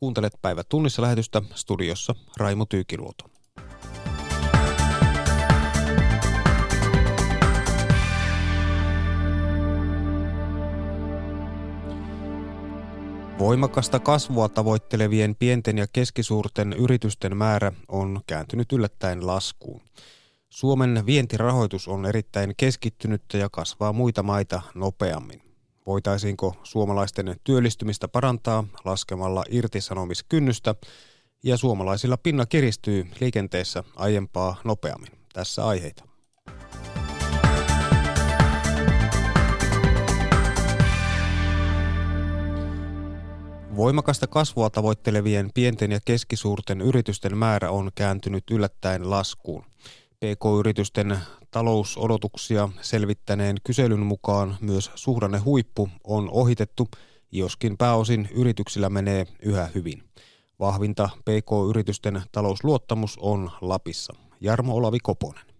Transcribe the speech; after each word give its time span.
Kuuntelet 0.00 0.32
päivä 0.42 0.64
tunnissa 0.64 1.02
lähetystä 1.02 1.42
studiossa 1.54 2.14
Raimo 2.36 2.66
Tyykiluoto. 2.66 3.24
Voimakasta 13.38 13.98
kasvua 13.98 14.48
tavoittelevien 14.48 15.36
pienten 15.38 15.78
ja 15.78 15.86
keskisuurten 15.92 16.72
yritysten 16.72 17.36
määrä 17.36 17.72
on 17.88 18.20
kääntynyt 18.26 18.72
yllättäen 18.72 19.26
laskuun. 19.26 19.82
Suomen 20.48 21.02
vientirahoitus 21.06 21.88
on 21.88 22.06
erittäin 22.06 22.54
keskittynyttä 22.56 23.38
ja 23.38 23.48
kasvaa 23.50 23.92
muita 23.92 24.22
maita 24.22 24.62
nopeammin. 24.74 25.49
Voitaisiinko 25.90 26.54
suomalaisten 26.62 27.36
työllistymistä 27.44 28.08
parantaa 28.08 28.64
laskemalla 28.84 29.44
irtisanomiskynnystä 29.48 30.74
ja 31.42 31.56
suomalaisilla 31.56 32.16
pinna 32.16 32.46
kiristyy 32.46 33.06
liikenteessä 33.20 33.84
aiempaa 33.96 34.60
nopeammin. 34.64 35.12
Tässä 35.32 35.66
aiheita. 35.66 36.04
Voimakasta 43.76 44.26
kasvua 44.26 44.70
tavoittelevien 44.70 45.50
pienten 45.54 45.92
ja 45.92 46.00
keskisuurten 46.04 46.80
yritysten 46.80 47.36
määrä 47.36 47.70
on 47.70 47.90
kääntynyt 47.94 48.44
yllättäen 48.50 49.10
laskuun. 49.10 49.64
PK-yritysten 50.16 51.18
talousodotuksia 51.50 52.68
selvittäneen 52.80 53.56
kyselyn 53.64 54.06
mukaan 54.06 54.56
myös 54.60 54.90
suhdanne 54.94 55.38
huippu 55.38 55.88
on 56.04 56.30
ohitettu, 56.30 56.88
joskin 57.32 57.76
pääosin 57.76 58.28
yrityksillä 58.34 58.90
menee 58.90 59.26
yhä 59.42 59.68
hyvin. 59.74 60.02
Vahvinta 60.60 61.08
PK-yritysten 61.24 62.22
talousluottamus 62.32 63.18
on 63.20 63.50
Lapissa. 63.60 64.14
Jarmo 64.40 64.74
Olavi 64.74 64.98
Koponen. 65.02 65.50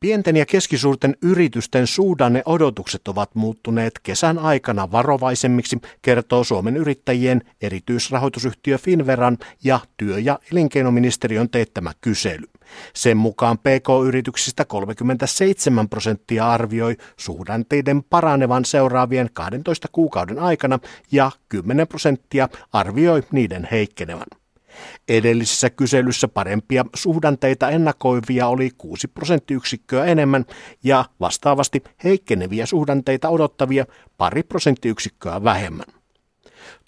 Pienten 0.00 0.36
ja 0.36 0.46
keskisuurten 0.46 1.16
yritysten 1.22 1.86
suhdanne 1.86 2.42
odotukset 2.46 3.08
ovat 3.08 3.34
muuttuneet 3.34 3.92
kesän 4.02 4.38
aikana 4.38 4.92
varovaisemmiksi, 4.92 5.78
kertoo 6.02 6.44
Suomen 6.44 6.76
yrittäjien 6.76 7.42
erityisrahoitusyhtiö 7.60 8.78
Finveran 8.78 9.38
ja 9.64 9.80
työ- 9.96 10.18
ja 10.18 10.38
elinkeinoministeriön 10.52 11.50
teettämä 11.50 11.92
kysely. 12.00 12.46
Sen 12.94 13.16
mukaan 13.16 13.58
PK-yrityksistä 13.58 14.64
37 14.64 15.88
prosenttia 15.88 16.50
arvioi 16.50 16.96
suhdanteiden 17.16 18.02
paranevan 18.02 18.64
seuraavien 18.64 19.30
12 19.32 19.88
kuukauden 19.92 20.38
aikana 20.38 20.78
ja 21.12 21.30
10 21.48 21.88
prosenttia 21.88 22.48
arvioi 22.72 23.22
niiden 23.32 23.68
heikkenevän. 23.70 24.26
Edellisessä 25.08 25.70
kyselyssä 25.70 26.28
parempia 26.28 26.84
suhdanteita 26.94 27.70
ennakoivia 27.70 28.46
oli 28.46 28.70
6 28.78 29.08
prosenttiyksikköä 29.08 30.04
enemmän 30.04 30.44
ja 30.84 31.04
vastaavasti 31.20 31.82
heikkeneviä 32.04 32.66
suhdanteita 32.66 33.28
odottavia 33.28 33.86
pari 34.18 34.42
prosenttiyksikköä 34.42 35.44
vähemmän. 35.44 36.01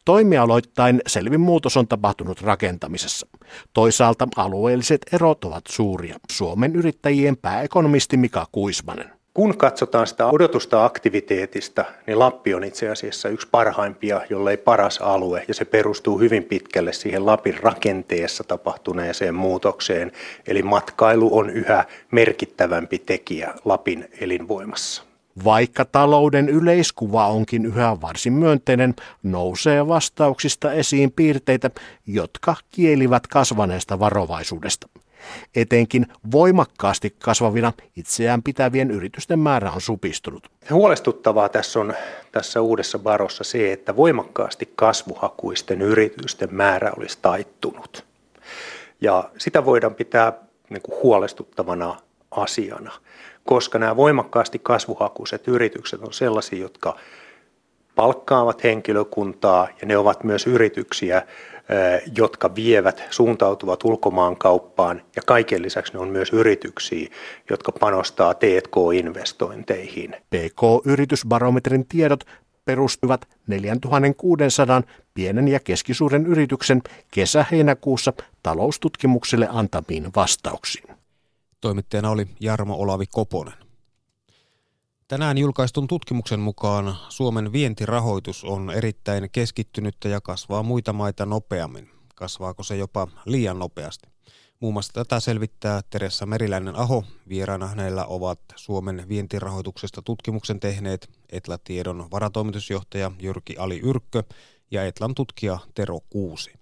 Toimialoittain 0.05 1.00
selvin 1.06 1.41
muutos 1.41 1.77
on 1.77 1.88
tapahtunut 1.88 2.42
rakentamisessa. 2.42 3.27
Toisaalta 3.72 4.28
alueelliset 4.36 5.00
erot 5.12 5.44
ovat 5.44 5.64
suuria. 5.69 6.19
Suomen 6.30 6.77
yrittäjien 6.77 7.36
pääekonomisti 7.36 8.16
Mika 8.16 8.46
Kuismanen. 8.52 9.11
Kun 9.34 9.58
katsotaan 9.58 10.06
sitä 10.06 10.27
odotusta 10.27 10.84
aktiviteetista, 10.84 11.84
niin 12.06 12.19
Lappi 12.19 12.55
on 12.55 12.64
itse 12.64 12.88
asiassa 12.88 13.28
yksi 13.28 13.48
parhaimpia, 13.50 14.20
jollei 14.30 14.56
paras 14.56 14.98
alue, 14.98 15.44
ja 15.48 15.55
se 15.55 15.64
perustuu 15.64 16.18
hyvin 16.18 16.44
pitkälle 16.44 16.92
siihen 16.92 17.27
Lapin 17.27 17.58
rakenteessa 17.62 18.44
tapahtuneeseen 18.44 19.34
muutokseen. 19.34 20.12
Eli 20.46 20.62
matkailu 20.62 21.39
on 21.39 21.50
yhä 21.50 21.84
merkittävämpi 22.11 22.98
tekijä 22.98 23.55
Lapin 23.64 24.08
elinvoimassa. 24.20 25.14
Vaikka 25.45 25.84
talouden 25.84 26.48
yleiskuva 26.48 27.28
onkin 27.28 27.67
yhä 27.67 28.00
varsin 28.00 28.33
myönteinen, 28.33 28.95
nousee 29.22 29.89
vastauksista 29.89 30.72
esiin 30.72 31.12
piirteitä, 31.12 31.70
jotka 32.06 32.56
kielivät 32.70 33.27
kasvaneesta 33.27 33.98
varovaisuudesta. 33.98 34.89
Etenkin 35.56 36.06
voimakkaasti 36.33 37.17
kasvavina 37.18 37.73
itseään 37.96 38.42
pitävien 38.42 38.90
yritysten 38.90 39.39
määrä 39.39 39.70
on 39.70 39.80
supistunut. 39.80 40.50
Huolestuttavaa 40.70 41.48
tässä 41.48 41.80
on 41.80 41.94
tässä 42.33 42.61
uudessa 42.61 42.98
barossa 42.98 43.44
se, 43.44 43.73
että 43.73 43.96
voimakkaasti 43.96 44.73
kasvuhakuisten 44.77 45.83
yritysten 45.83 46.55
määrä 46.55 46.92
olisi 46.96 47.18
taittunut. 47.23 48.05
Ja 49.00 49.30
sitä 49.39 49.64
voidaan 49.64 49.94
pitää 49.94 50.33
niin 50.70 50.83
kuin 50.83 51.02
huolestuttavana 51.02 51.96
asiana, 52.30 52.92
koska 53.44 53.78
nämä 53.78 53.96
voimakkaasti 53.96 54.58
kasvuhakuiset 54.58 55.48
yritykset 55.48 56.00
on 56.00 56.12
sellaisia, 56.12 56.58
jotka 56.58 56.96
palkkaavat 57.94 58.64
henkilökuntaa 58.64 59.68
ja 59.80 59.86
ne 59.86 59.96
ovat 59.96 60.24
myös 60.24 60.46
yrityksiä, 60.46 61.22
jotka 62.16 62.55
vievät, 62.55 63.02
suuntautuvat 63.10 63.84
ulkomaankauppaan 63.84 65.02
ja 65.16 65.22
kaiken 65.27 65.62
lisäksi 65.62 65.92
ne 65.92 65.98
on 65.98 66.08
myös 66.08 66.32
yrityksiä, 66.32 67.08
jotka 67.50 67.72
panostaa 67.72 68.34
T&K-investointeihin. 68.34 70.16
PK-yritysbarometrin 70.30 71.86
tiedot 71.88 72.24
perustuvat 72.64 73.28
4600 73.46 74.82
pienen 75.14 75.48
ja 75.48 75.61
keskisuuren 75.61 76.26
yrityksen 76.26 76.82
kesä-heinäkuussa 77.11 78.12
taloustutkimukselle 78.42 79.48
antamiin 79.50 80.06
vastauksiin. 80.16 81.04
Toimittajana 81.64 82.11
oli 82.11 82.27
Jarmo 82.41 82.75
Olavi 82.75 83.07
Koponen. 83.07 83.55
Tänään 85.08 85.39
julkaistun 85.39 85.86
tutkimuksen 85.86 86.41
mukaan 86.41 86.97
Suomen 87.08 87.52
vientirahoitus 87.52 88.45
on 88.45 88.70
erittäin 88.70 89.29
keskittynyttä 89.33 90.08
ja 90.08 90.20
kasvaa 90.20 90.63
muita 90.63 90.92
maita 90.92 91.27
nopeammin. 91.27 91.91
Kasvaako 92.14 92.63
se 92.63 92.77
jopa 92.77 93.08
liian 93.27 93.58
nopeasti? 93.58 94.08
Muun 94.61 94.73
muassa 94.73 94.92
tätä 94.92 95.20
selvittää 95.20 95.80
Teressa 95.91 96.27
Meriläinen-Aho. 96.27 97.05
Vieraana 97.29 97.67
hänellä 97.67 98.07
ovat 98.07 98.41
Suomen 98.57 99.08
vientirahoituksesta 99.08 100.03
tutkimuksen 100.03 100.61
tehneet 100.61 101.11
Etla-tiedon 101.33 102.11
varatoimitusjohtaja 102.11 103.13
Jyrki 103.23 103.57
Ali 103.57 103.80
Yrkkö 103.80 104.23
ja 104.70 104.85
Etlan 104.85 105.14
tutkija 105.14 105.58
Tero 105.74 105.98
Kuusi. 106.11 106.53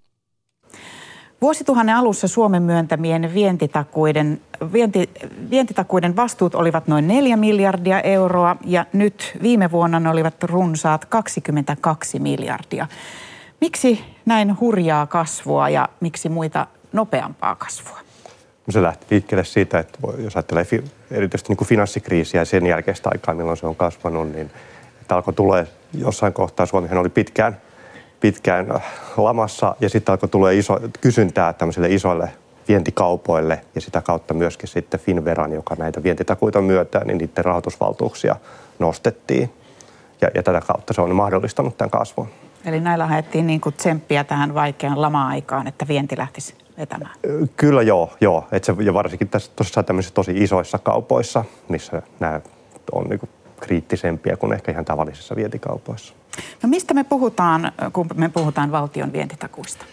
Vuosituhannen 1.43 1.95
alussa 1.95 2.27
Suomen 2.27 2.63
myöntämien 2.63 3.33
vientitakuiden, 3.33 4.41
vienti, 4.73 5.09
vientitakuiden 5.49 6.15
vastuut 6.15 6.55
olivat 6.55 6.87
noin 6.87 7.07
4 7.07 7.37
miljardia 7.37 8.01
euroa 8.01 8.55
ja 8.65 8.85
nyt 8.93 9.37
viime 9.41 9.71
vuonna 9.71 9.99
ne 9.99 10.09
olivat 10.09 10.43
runsaat 10.43 11.05
22 11.05 12.19
miljardia. 12.19 12.87
Miksi 13.61 14.05
näin 14.25 14.59
hurjaa 14.59 15.07
kasvua 15.07 15.69
ja 15.69 15.89
miksi 15.99 16.29
muita 16.29 16.67
nopeampaa 16.93 17.55
kasvua? 17.55 17.99
Se 18.69 18.81
lähti 18.81 19.05
liikkeelle 19.09 19.45
siitä, 19.45 19.79
että 19.79 19.99
jos 20.17 20.35
ajattelee 20.35 20.65
erityisesti 21.11 21.49
niin 21.49 21.57
kuin 21.57 21.67
finanssikriisiä 21.67 22.41
ja 22.41 22.45
sen 22.45 22.65
jälkeistä 22.65 23.09
aikaa, 23.11 23.35
milloin 23.35 23.57
se 23.57 23.67
on 23.67 23.75
kasvanut, 23.75 24.31
niin 24.31 24.51
että 25.01 25.15
alkoi 25.15 25.33
tulee 25.33 25.67
jossain 25.93 26.33
kohtaa, 26.33 26.65
Suomihan 26.65 26.97
oli 26.97 27.09
pitkään– 27.09 27.57
pitkään 28.23 28.81
lamassa 29.17 29.75
ja 29.79 29.89
sitten 29.89 30.11
alkoi 30.11 30.29
tulla 30.29 30.49
iso, 30.49 30.79
kysyntää 31.01 31.53
tämmöisille 31.53 31.89
isoille 31.89 32.29
vientikaupoille 32.67 33.61
ja 33.75 33.81
sitä 33.81 34.01
kautta 34.01 34.33
myöskin 34.33 34.69
sitten 34.69 34.99
Finveran, 34.99 35.51
joka 35.51 35.75
näitä 35.75 36.03
vientitakuita 36.03 36.61
myötää, 36.61 37.03
niin 37.03 37.17
niiden 37.17 37.45
rahoitusvaltuuksia 37.45 38.35
nostettiin. 38.79 39.53
Ja, 40.21 40.29
ja 40.35 40.43
tätä 40.43 40.61
kautta 40.61 40.93
se 40.93 41.01
on 41.01 41.15
mahdollistanut 41.15 41.77
tämän 41.77 41.89
kasvun. 41.89 42.27
Eli 42.65 42.79
näillä 42.79 43.07
haettiin 43.07 43.47
niin 43.47 43.61
kuin 43.61 43.75
tsemppiä 43.75 44.23
tähän 44.23 44.53
vaikeaan 44.53 45.01
lama-aikaan, 45.01 45.67
että 45.67 45.87
vienti 45.87 46.17
lähtisi 46.17 46.55
vetämään? 46.77 47.15
Kyllä 47.57 47.81
joo, 47.81 48.13
joo. 48.21 48.47
Et 48.51 48.63
se, 48.63 48.75
ja 48.79 48.93
varsinkin 48.93 49.29
tässä 49.29 49.51
tuossa 49.55 49.83
tämmöisissä 49.83 50.15
tosi 50.15 50.31
isoissa 50.35 50.77
kaupoissa, 50.77 51.45
missä 51.69 52.01
nämä 52.19 52.41
on 52.91 53.03
niin 53.03 53.19
kuin 53.19 53.29
kriittisempiä 53.59 54.37
kuin 54.37 54.53
ehkä 54.53 54.71
ihan 54.71 54.85
tavallisissa 54.85 55.35
vientikaupoissa. 55.35 56.13
No 56.63 56.69
mistä 56.69 56.93
me 56.93 57.03
puhutaan, 57.03 57.71
kun 57.93 58.07
me 58.15 58.29
puhutaan 58.29 58.71
valtion 58.71 59.13
vientitakuista? 59.13 59.85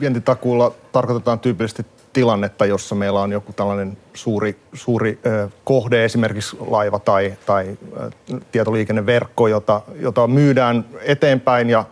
Vientitakuulla 0.00 0.72
tarkoitetaan 0.92 1.40
tyypillisesti 1.40 1.86
tilannetta, 2.12 2.66
jossa 2.66 2.94
meillä 2.94 3.20
on 3.20 3.32
joku 3.32 3.52
tällainen 3.52 3.98
suuri, 4.14 4.58
suuri 4.72 5.18
ö, 5.26 5.48
kohde, 5.64 6.04
esimerkiksi 6.04 6.56
laiva 6.60 6.98
tai, 6.98 7.34
tai 7.46 7.78
ö, 8.00 8.10
tietoliikenneverkko, 8.52 9.48
jota, 9.48 9.80
jota 10.00 10.26
myydään 10.26 10.84
eteenpäin 11.02 11.70
ja, 11.70 11.84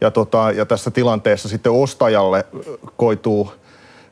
ja, 0.00 0.10
tota, 0.10 0.52
ja 0.52 0.66
tässä 0.66 0.90
tilanteessa 0.90 1.48
sitten 1.48 1.72
ostajalle 1.72 2.44
koituu, 2.96 3.52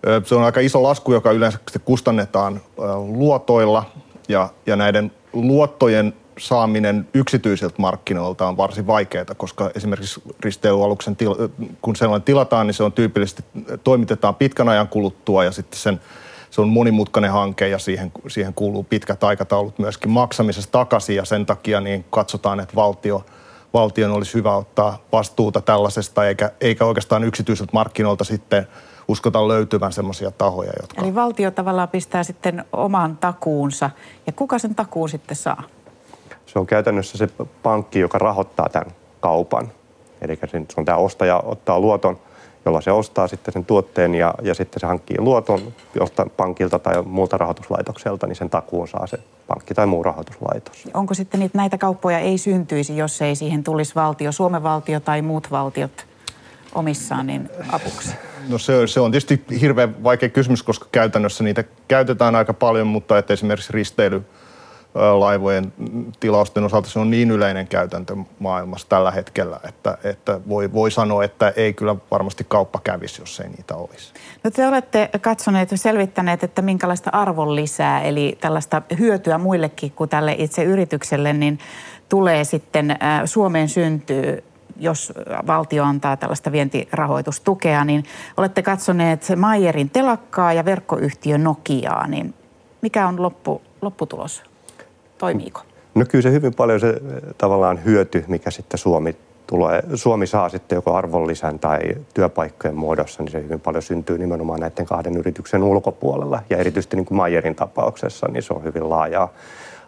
ö, 0.07 0.21
se 0.25 0.35
on 0.35 0.45
aika 0.45 0.61
iso 0.61 0.83
lasku, 0.83 1.13
joka 1.13 1.31
yleensä 1.31 1.59
kustannetaan 1.85 2.61
luotoilla 3.07 3.85
ja, 4.29 4.49
ja 4.67 4.77
näiden 4.77 5.13
luottojen 5.33 6.15
saaminen 6.39 7.09
yksityisiltä 7.15 7.75
markkinoilta 7.79 8.49
on 8.49 8.57
varsin 8.57 8.87
vaikeaa, 8.87 9.25
koska 9.37 9.71
esimerkiksi 9.75 10.23
risteilyaluksen, 10.41 11.17
til, 11.17 11.35
kun 11.83 11.97
sellainen 11.97 12.25
tilataan, 12.25 12.67
niin 12.67 12.75
se 12.75 12.83
on 12.83 12.93
tyypillisesti, 12.93 13.45
toimitetaan 13.85 14.35
pitkän 14.35 14.69
ajan 14.69 14.89
kuluttua 14.89 15.45
ja 15.45 15.53
sitten 15.53 15.81
sen, 15.81 16.01
se 16.51 16.61
on 16.61 16.69
monimutkainen 16.69 17.33
hanke 17.33 17.69
ja 17.69 17.79
siihen, 17.79 18.13
siihen 18.29 18.55
kuuluu 18.55 18.83
pitkät 18.83 19.25
aikataulut 19.25 19.79
myöskin 19.79 20.11
maksamisesta 20.11 20.73
takaisin 20.73 21.17
ja 21.17 21.25
sen 21.25 21.47
takia 21.47 21.81
niin 21.81 22.05
katsotaan, 22.11 22.61
että 22.61 22.75
valtio, 22.75 23.27
valtion 23.75 24.13
olisi 24.13 24.35
hyvä 24.35 24.57
ottaa 24.57 24.99
vastuuta 25.13 25.61
tällaisesta 25.61 26.27
eikä, 26.27 26.53
eikä 26.61 26.85
oikeastaan 26.85 27.25
yksityisiltä 27.25 27.71
markkinoilta 27.73 28.25
sitten– 28.25 28.67
uskota 29.09 29.49
löytyvän 29.49 29.93
semmoisia 29.93 30.31
tahoja, 30.31 30.73
jotka... 30.81 31.03
Eli 31.03 31.15
valtio 31.15 31.51
tavallaan 31.51 31.89
pistää 31.89 32.23
sitten 32.23 32.65
oman 32.73 33.17
takuunsa. 33.17 33.91
Ja 34.27 34.33
kuka 34.33 34.59
sen 34.59 34.75
takuun 34.75 35.09
sitten 35.09 35.37
saa? 35.37 35.63
Se 36.57 36.61
on 36.61 36.67
käytännössä 36.67 37.19
se 37.19 37.29
pankki, 37.63 37.99
joka 37.99 38.19
rahoittaa 38.19 38.69
tämän 38.69 38.91
kaupan. 39.21 39.73
Eli 40.23 40.39
se 40.53 40.63
on 40.77 40.85
tämä 40.85 40.99
ostaja 40.99 41.41
ottaa 41.45 41.81
luoton, 41.81 42.19
jolla 42.65 42.81
se 42.81 42.93
ostaa 42.93 43.29
sitten 43.29 43.53
sen 43.53 43.65
tuotteen 43.65 44.15
ja, 44.15 44.35
ja 44.43 44.55
sitten 44.55 44.81
se 44.81 44.87
hankkii 44.87 45.17
luoton 45.19 45.61
jostain 46.01 46.31
pankilta 46.31 46.79
tai 46.79 47.03
muulta 47.03 47.37
rahoituslaitokselta, 47.37 48.27
niin 48.27 48.37
sen 48.37 48.51
takuun 48.51 48.89
saa 48.89 49.07
se 49.07 49.19
pankki 49.47 49.75
tai 49.75 49.87
muu 49.87 50.03
rahoituslaitos. 50.03 50.85
Onko 50.95 51.15
sitten 51.15 51.41
niitä, 51.41 51.59
näitä 51.59 51.79
kauppoja 51.79 52.19
ei 52.19 52.39
syntyisi, 52.39 52.97
jos 52.97 53.23
ei 53.23 53.37
siihen 53.37 53.65
tulisi 53.65 53.95
valtio, 53.95 54.33
Suomen 54.33 54.63
valtio 54.63 55.01
tai 55.01 55.23
muut 55.23 55.51
valtiot 55.51 56.07
omissaan 56.75 57.27
niin 57.27 57.51
apuksi? 57.73 58.15
No 58.49 58.59
se, 58.59 58.87
se 58.87 59.01
on 59.01 59.11
tietysti 59.11 59.45
hirveän 59.61 60.05
vaikea 60.05 60.29
kysymys, 60.29 60.63
koska 60.63 60.87
käytännössä 60.93 61.45
niitä 61.45 61.65
käytetään 61.89 62.35
aika 62.35 62.55
paljon, 62.55 62.87
mutta 62.87 63.19
että 63.19 63.33
esimerkiksi 63.33 63.73
risteily 63.73 64.25
laivojen 64.97 65.73
tilausten 66.21 66.65
osalta 66.65 66.89
se 66.89 66.99
on 66.99 67.11
niin 67.11 67.31
yleinen 67.31 67.69
käytäntö 67.69 68.17
maailmassa 68.39 68.89
tällä 68.89 69.11
hetkellä, 69.11 69.61
että, 69.69 69.99
että 70.05 70.41
voi, 70.49 70.73
voi 70.73 70.91
sanoa, 70.91 71.25
että 71.25 71.53
ei 71.57 71.73
kyllä 71.73 71.97
varmasti 72.11 72.47
kauppa 72.49 72.81
kävisi, 72.85 73.23
jos 73.23 73.41
ei 73.41 73.49
niitä 73.49 73.75
olisi. 73.77 74.13
No 74.45 74.51
te 74.51 74.69
olette 74.69 75.11
katsoneet 75.21 75.71
ja 75.71 75.79
selvittäneet, 75.79 76.43
että 76.43 76.63
minkälaista 76.63 77.11
arvon 77.11 77.57
lisää, 77.57 78.03
eli 78.03 78.39
tällaista 78.41 78.83
hyötyä 78.99 79.39
muillekin 79.39 79.93
kuin 79.93 80.11
tälle 80.11 80.35
itse 80.39 80.65
yritykselle, 80.65 81.33
niin 81.33 81.59
tulee 82.09 82.45
sitten 82.45 82.97
Suomeen 83.25 83.69
syntyy 83.69 84.45
jos 84.79 85.13
valtio 85.47 85.85
antaa 85.85 86.17
tällaista 86.17 86.53
vientirahoitustukea, 86.53 87.85
niin 87.85 88.05
olette 88.37 88.63
katsoneet 88.63 89.27
Mayerin 89.37 89.91
telakkaa 89.91 90.53
ja 90.53 90.65
verkkoyhtiö 90.65 91.39
Nokiaa, 91.39 92.07
niin 92.07 92.35
mikä 92.83 93.09
on 93.09 93.23
loppu, 93.23 93.63
lopputulos? 93.83 94.43
Toimiiko? 95.19 95.61
No 95.95 96.05
kyllä 96.09 96.23
se 96.23 96.33
hyvin 96.33 96.55
paljon 96.55 96.81
se 96.81 96.95
tavallaan 97.39 97.85
hyöty, 97.85 98.25
mikä 98.29 98.51
sitten 98.51 98.79
Suomi 98.79 99.17
tulee, 99.47 99.83
Suomi 99.95 100.27
saa 100.27 100.49
sitten 100.49 100.77
joko 100.77 100.95
arvonlisän 100.95 101.59
tai 101.59 101.81
työpaikkojen 102.15 102.77
muodossa, 102.77 103.23
niin 103.23 103.33
se 103.33 103.43
hyvin 103.43 103.61
paljon 103.61 103.83
syntyy 103.83 104.19
nimenomaan 104.19 104.61
näiden 104.61 104.87
kahden 104.87 105.17
yrityksen 105.17 105.63
ulkopuolella. 105.63 106.43
Ja 106.51 106.57
erityisesti 106.57 106.97
niin 106.97 107.07
kuin 107.07 107.17
Mayerin 107.17 107.55
tapauksessa, 107.55 108.29
niin 108.29 108.43
se 108.43 108.55
on 108.55 108.65
hyvin 108.65 108.91
laajaa, 108.91 109.33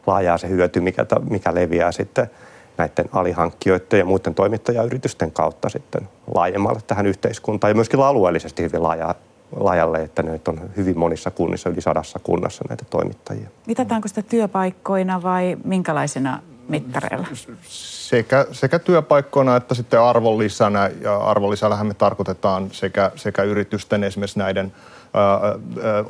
laajaa 0.07 0.39
se 0.39 0.49
hyöty, 0.49 0.81
mikä, 0.81 1.07
mikä 1.31 1.55
leviää 1.55 1.93
sitten– 1.93 2.31
näiden 2.79 3.09
alihankkijoiden 3.13 3.99
ja 3.99 4.05
muiden 4.05 4.35
toimittajayritysten 4.35 5.33
kautta 5.33 5.69
sitten 5.69 6.09
laajemmalle 6.35 6.81
tähän 6.87 7.07
yhteiskuntaan 7.07 7.71
ja 7.71 7.75
myöskin 7.75 8.01
alueellisesti 8.01 8.63
hyvin 8.63 8.83
laaja, 8.83 9.15
laajalle, 9.57 10.03
että 10.03 10.23
ne 10.23 10.41
on 10.49 10.61
hyvin 10.77 10.99
monissa 10.99 11.31
kunnissa, 11.31 11.71
yli 11.71 11.81
sadassa 11.81 12.19
kunnassa 12.23 12.65
näitä 12.69 12.85
toimittajia. 12.91 13.49
Mitataanko 13.67 14.09
sitä 14.09 14.23
työpaikkoina 14.23 15.23
vai 15.23 15.57
minkälaisena 15.65 16.43
mittareilla? 16.69 17.27
Sekä, 17.69 18.47
sekä 18.53 18.79
työpaikkoina 18.79 19.57
että 19.57 19.75
sitten 19.75 20.01
arvonlisänä 20.01 20.91
ja 21.01 21.17
arvonlisällähän 21.17 21.87
me 21.87 21.95
tarkoitetaan 21.95 22.69
sekä, 22.73 23.11
sekä 23.17 23.43
yritysten 23.43 24.05
esimerkiksi 24.05 24.39
näiden 24.39 24.73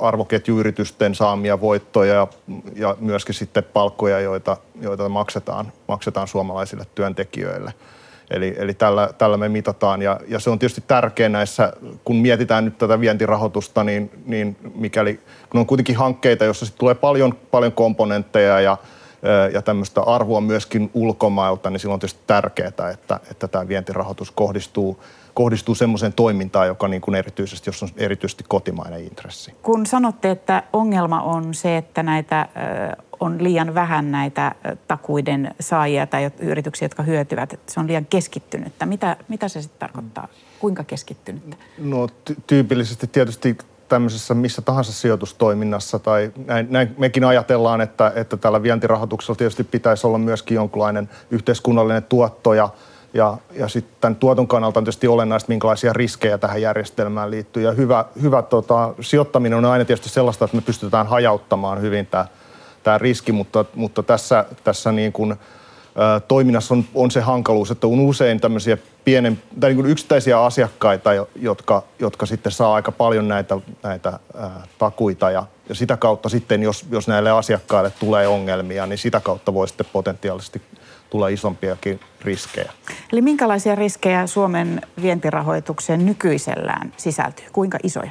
arvoketjuyritysten 0.00 1.14
saamia 1.14 1.61
voittoja 1.61 2.26
ja 2.76 2.96
myöskin 3.00 3.34
sitten 3.34 3.64
palkkoja, 3.64 4.20
joita, 4.20 4.56
joita 4.81 5.08
maksetaan, 5.08 5.73
maksetaan 5.88 6.29
suomalaisille 6.29 6.87
työntekijöille. 6.94 7.75
Eli, 8.30 8.54
eli 8.58 8.75
tällä, 8.75 9.10
tällä 9.19 9.36
me 9.36 9.48
mitataan 9.48 10.02
ja, 10.02 10.20
ja 10.28 10.38
se 10.38 10.50
on 10.50 10.58
tietysti 10.58 10.84
tärkeää 10.86 11.28
näissä, 11.28 11.72
kun 12.04 12.16
mietitään 12.16 12.64
nyt 12.64 12.78
tätä 12.78 13.00
vientirahoitusta, 13.00 13.84
niin, 13.84 14.10
niin 14.26 14.56
mikäli, 14.75 15.20
kun 15.50 15.60
on 15.60 15.66
kuitenkin 15.66 15.96
hankkeita, 15.96 16.44
joissa 16.44 16.76
tulee 16.78 16.94
paljon, 16.94 17.34
paljon 17.50 17.72
komponentteja 17.72 18.60
ja, 18.60 18.76
ja 19.52 19.62
tämmöistä 19.62 20.00
arvoa 20.00 20.40
myöskin 20.40 20.90
ulkomailta, 20.94 21.70
niin 21.70 21.80
silloin 21.80 21.94
on 21.94 22.00
tietysti 22.00 22.22
tärkeää, 22.26 22.90
että, 22.92 23.20
että 23.30 23.48
tämä 23.48 23.69
vientirahoitus 23.69 24.31
kohdistuu 24.31 25.00
kohdistuu 25.34 25.74
semmoiseen 25.74 26.12
toimintaan, 26.12 26.66
joka 26.66 26.88
niin 26.88 27.00
kuin 27.00 27.14
erityisesti, 27.14 27.69
jos 27.69 27.82
on 27.82 27.88
erityisesti 27.96 28.44
kotimainen 28.48 29.04
intressi. 29.04 29.54
Kun 29.62 29.86
sanotte, 29.86 30.31
että 30.31 30.62
ongelma 30.72 31.22
on 31.22 31.54
se, 31.54 31.76
että 31.76 32.02
näitä 32.02 32.48
on 33.20 33.44
liian 33.44 33.75
vähän 33.75 34.11
näitä 34.11 34.55
takuiden 34.88 35.55
saajia 35.61 36.06
tai 36.06 36.31
yrityksiä, 36.38 36.87
jotka 36.87 37.03
hyötyvät, 37.03 37.53
että 37.53 37.73
se 37.73 37.81
on 37.81 37.87
liian 37.87 38.06
keskittynyttä. 38.06 38.87
Mitä, 38.87 39.17
mitä 39.29 39.49
se 39.49 39.62
sitten 39.62 39.79
tarkoittaa? 39.79 40.29
Kuinka 40.59 40.85
keskittynyttä? 40.85 41.56
No 41.79 42.06
ty- 42.06 42.41
tyypillisesti 42.47 43.06
tietysti 43.06 43.59
tämmöisessä 43.88 44.35
missä 44.35 44.62
tahansa 44.62 44.93
sijoitustoiminnassa 44.93 45.99
tai 45.99 46.32
näin, 46.47 46.67
näin 46.70 46.94
mekin 46.99 47.25
ajatellaan, 47.25 47.81
että, 47.81 48.12
että 48.15 48.37
tällä 48.37 48.62
vientirahoituksella 48.62 49.37
tietysti 49.37 49.65
pitäisi 49.65 50.06
olla 50.06 50.19
myöskin 50.19 50.55
jonkinlainen 50.55 51.09
yhteiskunnallinen 51.31 52.03
tuotto 52.03 52.55
ja 52.55 52.69
ja, 53.15 53.37
ja 53.53 53.69
sitten 53.69 54.17
tuoton 54.17 54.49
kannalta 54.49 54.81
on 54.81 54.85
tietysti 54.85 55.09
olennaista, 55.09 55.49
minkälaisia 55.49 55.93
riskejä 55.93 56.38
tähän 56.38 56.62
järjestelmään 56.62 57.31
liittyy. 57.31 57.62
Ja 57.62 57.73
hyvä, 57.73 58.05
hyvä 58.23 58.43
tota, 58.43 58.94
sijoittaminen 59.00 59.59
on 59.59 59.65
aina 59.65 59.85
tietysti 59.85 60.09
sellaista, 60.09 60.44
että 60.44 60.56
me 60.56 60.62
pystytään 60.62 61.06
hajauttamaan 61.06 61.81
hyvin 61.81 62.06
tämä, 62.06 62.26
tämä 62.82 62.98
riski, 62.98 63.32
mutta, 63.32 63.64
mutta 63.75 64.02
tässä, 64.02 64.44
tässä 64.64 64.92
niin 64.92 65.12
kuin, 65.12 65.32
ä, 65.32 65.36
toiminnassa 66.20 66.75
on, 66.75 66.84
on 66.94 67.10
se 67.10 67.20
hankaluus, 67.20 67.70
että 67.70 67.86
on 67.86 68.00
usein 68.00 68.40
tämmöisiä 68.40 68.78
pienen, 69.04 69.42
tai 69.60 69.70
niin 69.70 69.76
kuin 69.76 69.90
yksittäisiä 69.90 70.40
asiakkaita, 70.42 71.10
jotka, 71.36 71.82
jotka 71.98 72.26
sitten 72.26 72.52
saa 72.52 72.75
aika 72.75 72.92
paljon 72.92 73.28
näitä, 73.28 73.58
näitä 73.82 74.08
ä, 74.08 74.50
takuita 74.78 75.30
ja, 75.30 75.46
ja 75.69 75.75
sitä 75.75 75.96
kautta 75.96 76.28
sitten, 76.28 76.62
jos, 76.62 76.86
jos 76.90 77.08
näille 77.08 77.30
asiakkaille 77.30 77.92
tulee 78.00 78.28
ongelmia, 78.28 78.86
niin 78.86 78.98
sitä 78.98 79.20
kautta 79.20 79.54
voi 79.54 79.69
sitten 79.69 79.86
potentiaalisesti 79.92 80.62
tulla 81.10 81.28
isompiakin 81.28 82.00
riskejä. 82.22 82.72
Eli 83.12 83.22
minkälaisia 83.22 83.74
riskejä 83.74 84.26
Suomen 84.26 84.81
vientirahoitukseen 85.02 86.06
nykyisellään 86.06 86.92
sisältyy? 86.96 87.46
Kuinka 87.52 87.78
isoja? 87.82 88.10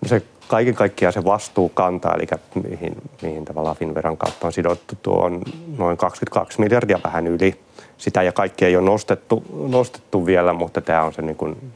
No 0.00 0.08
se 0.08 0.22
kaiken 0.50 0.74
kaikkiaan 0.74 1.12
se 1.12 1.24
vastuu 1.24 1.68
kantaa, 1.68 2.14
eli 2.14 2.26
mihin, 2.70 2.96
mihin 3.22 3.44
tavallaan 3.44 3.76
Finveran 3.76 4.16
kautta 4.16 4.46
on 4.46 4.52
sidottu, 4.52 4.94
tuo 5.02 5.24
on 5.24 5.42
noin 5.78 5.96
22 5.96 6.60
miljardia 6.60 7.00
vähän 7.04 7.26
yli. 7.26 7.60
Sitä 7.98 8.22
ja 8.22 8.32
kaikki 8.32 8.64
ei 8.64 8.76
ole 8.76 8.84
nostettu, 8.84 9.44
nostettu 9.68 10.26
vielä, 10.26 10.52
mutta 10.52 10.80
tämä 10.80 11.02
on 11.02 11.12
se, 11.12 11.22
niin 11.22 11.36
kuin, 11.36 11.72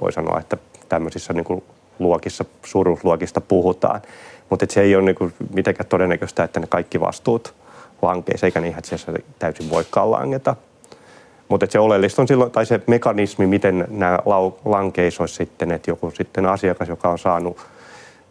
voi 0.00 0.12
sanoa, 0.12 0.40
että 0.40 0.56
tämmöisissä 0.88 1.32
niin 1.32 1.44
kuin 1.44 1.64
luokissa, 1.98 2.44
suuruusluokista 2.66 3.40
puhutaan. 3.40 4.02
Mutta 4.50 4.66
se 4.68 4.80
ei 4.80 4.96
ole 4.96 5.04
niin 5.04 5.16
kuin 5.16 5.34
mitenkään 5.54 5.88
todennäköistä, 5.88 6.44
että 6.44 6.60
ne 6.60 6.66
kaikki 6.66 7.00
vastuut 7.00 7.54
lankeissa, 8.02 8.46
eikä 8.46 8.60
niin, 8.60 8.78
että 8.78 8.96
se 8.96 9.12
täysin 9.38 9.70
voikaan 9.70 10.10
langeta. 10.10 10.56
Mutta 11.48 11.66
se 11.70 11.78
oleellista 11.78 12.22
on 12.22 12.28
silloin, 12.28 12.50
tai 12.50 12.66
se 12.66 12.80
mekanismi, 12.86 13.46
miten 13.46 13.86
nämä 13.90 14.18
lankeissa 14.64 15.22
olisi 15.22 15.34
sitten, 15.34 15.72
että 15.72 15.90
joku 15.90 16.10
sitten 16.10 16.46
asiakas, 16.46 16.88
joka 16.88 17.08
on 17.08 17.18
saanut, 17.18 17.56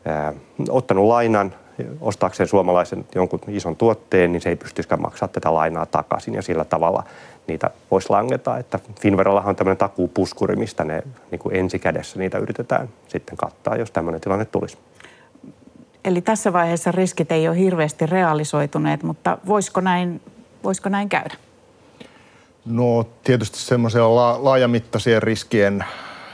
ää, 0.05 0.33
ottanut 0.69 1.05
lainan 1.05 1.55
ostaakseen 2.01 2.47
suomalaisen 2.47 3.05
jonkun 3.15 3.39
ison 3.47 3.75
tuotteen, 3.75 4.31
niin 4.31 4.41
se 4.41 4.49
ei 4.49 4.55
pystyisikään 4.55 5.01
maksaa 5.01 5.27
tätä 5.27 5.53
lainaa 5.53 5.85
takaisin 5.85 6.33
ja 6.33 6.41
sillä 6.41 6.65
tavalla 6.65 7.03
niitä 7.47 7.69
voisi 7.91 8.09
langeta. 8.09 8.57
Että 8.57 8.79
Finverallahan 8.99 9.49
on 9.49 9.55
tämmöinen 9.55 9.77
takuupuskuri, 9.77 10.55
mistä 10.55 10.83
ne 10.83 11.03
niin 11.31 11.39
kuin 11.39 11.55
ensikädessä 11.55 12.19
niitä 12.19 12.37
yritetään 12.37 12.89
sitten 13.07 13.37
kattaa, 13.37 13.75
jos 13.75 13.91
tämmöinen 13.91 14.21
tilanne 14.21 14.45
tulisi. 14.45 14.77
Eli 16.05 16.21
tässä 16.21 16.53
vaiheessa 16.53 16.91
riskit 16.91 17.31
ei 17.31 17.47
ole 17.47 17.57
hirveästi 17.57 18.05
realisoituneet, 18.05 19.03
mutta 19.03 19.37
voisiko 19.47 19.81
näin, 19.81 20.21
voisiko 20.63 20.89
näin 20.89 21.09
käydä? 21.09 21.33
No 22.65 23.05
tietysti 23.23 23.59
semmoisia 23.59 24.15
la- 24.15 24.43
laajamittaisien 24.43 25.23
riskien, 25.23 25.85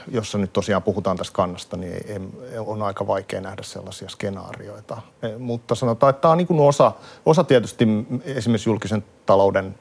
jossa 0.08 0.38
nyt 0.38 0.52
tosiaan 0.52 0.82
puhutaan 0.82 1.16
tästä 1.16 1.34
kannasta, 1.34 1.76
niin 1.76 1.92
ei, 1.92 2.18
on 2.58 2.82
aika 2.82 3.06
vaikea 3.06 3.40
nähdä 3.40 3.62
sellaisia 3.62 4.08
skenaarioita. 4.08 5.02
E, 5.22 5.38
mutta 5.38 5.74
sanotaan, 5.74 6.10
että 6.10 6.20
tämä 6.20 6.32
on 6.32 6.38
niin 6.38 6.60
osa, 6.60 6.92
osa 7.26 7.44
tietysti 7.44 7.86
esimerkiksi 8.24 8.70
julkisen 8.70 9.04
talouden 9.26 9.74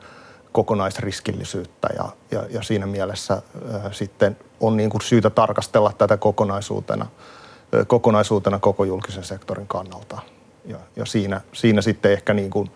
kokonaisriskillisyyttä 0.52 1.88
ja, 1.96 2.10
ja, 2.32 2.44
ja 2.50 2.64
siinä 2.64 2.86
mielessä 2.86 3.42
ää, 3.74 3.90
sitten 3.92 4.38
on 4.60 4.78
niin 4.78 4.90
kuin 4.90 5.02
syytä 5.02 5.30
tarkastella 5.30 5.94
tätä 5.98 6.18
kokonaisuutena– 6.18 7.06
kokonaisuutena 7.88 8.60
koko 8.60 8.84
julkisen 8.84 9.24
sektorin 9.24 9.68
kannalta. 9.68 10.20
Ja, 10.66 10.78
ja 10.96 11.06
siinä, 11.06 11.42
siinä 11.54 11.82
sitten 11.82 12.12
ehkä 12.12 12.34
niin 12.34 12.50
kuin 12.50 12.72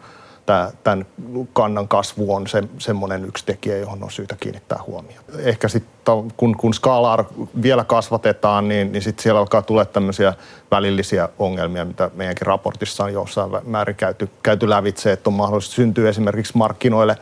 tämän 0.45 1.05
kannan 1.53 1.87
kasvu 1.87 2.35
on 2.35 2.47
se, 2.47 2.63
semmoinen 2.79 3.25
yksi 3.25 3.45
tekijä, 3.45 3.77
johon 3.77 4.03
on 4.03 4.11
syytä 4.11 4.35
kiinnittää 4.39 4.79
huomioon. 4.87 5.23
Ehkä 5.39 5.67
sitten 5.67 6.31
kun, 6.37 6.57
kun 6.57 6.73
skaalaa 6.73 7.25
vielä 7.61 7.83
kasvatetaan, 7.83 8.67
niin, 8.67 8.91
niin 8.91 9.01
sitten 9.01 9.23
siellä 9.23 9.39
alkaa 9.39 9.61
tulla 9.61 9.85
tämmöisiä 9.85 10.33
välillisiä 10.71 11.29
ongelmia, 11.39 11.85
mitä 11.85 12.11
meidänkin 12.15 12.47
raportissa 12.47 13.03
on 13.03 13.13
jossain 13.13 13.51
määrin 13.63 13.95
käyty, 13.95 14.29
käyty 14.43 14.69
lävitse, 14.69 15.11
että 15.11 15.29
on 15.29 15.33
mahdollista 15.33 15.75
syntyä 15.75 16.09
esimerkiksi 16.09 16.57
markkinoille 16.57 17.17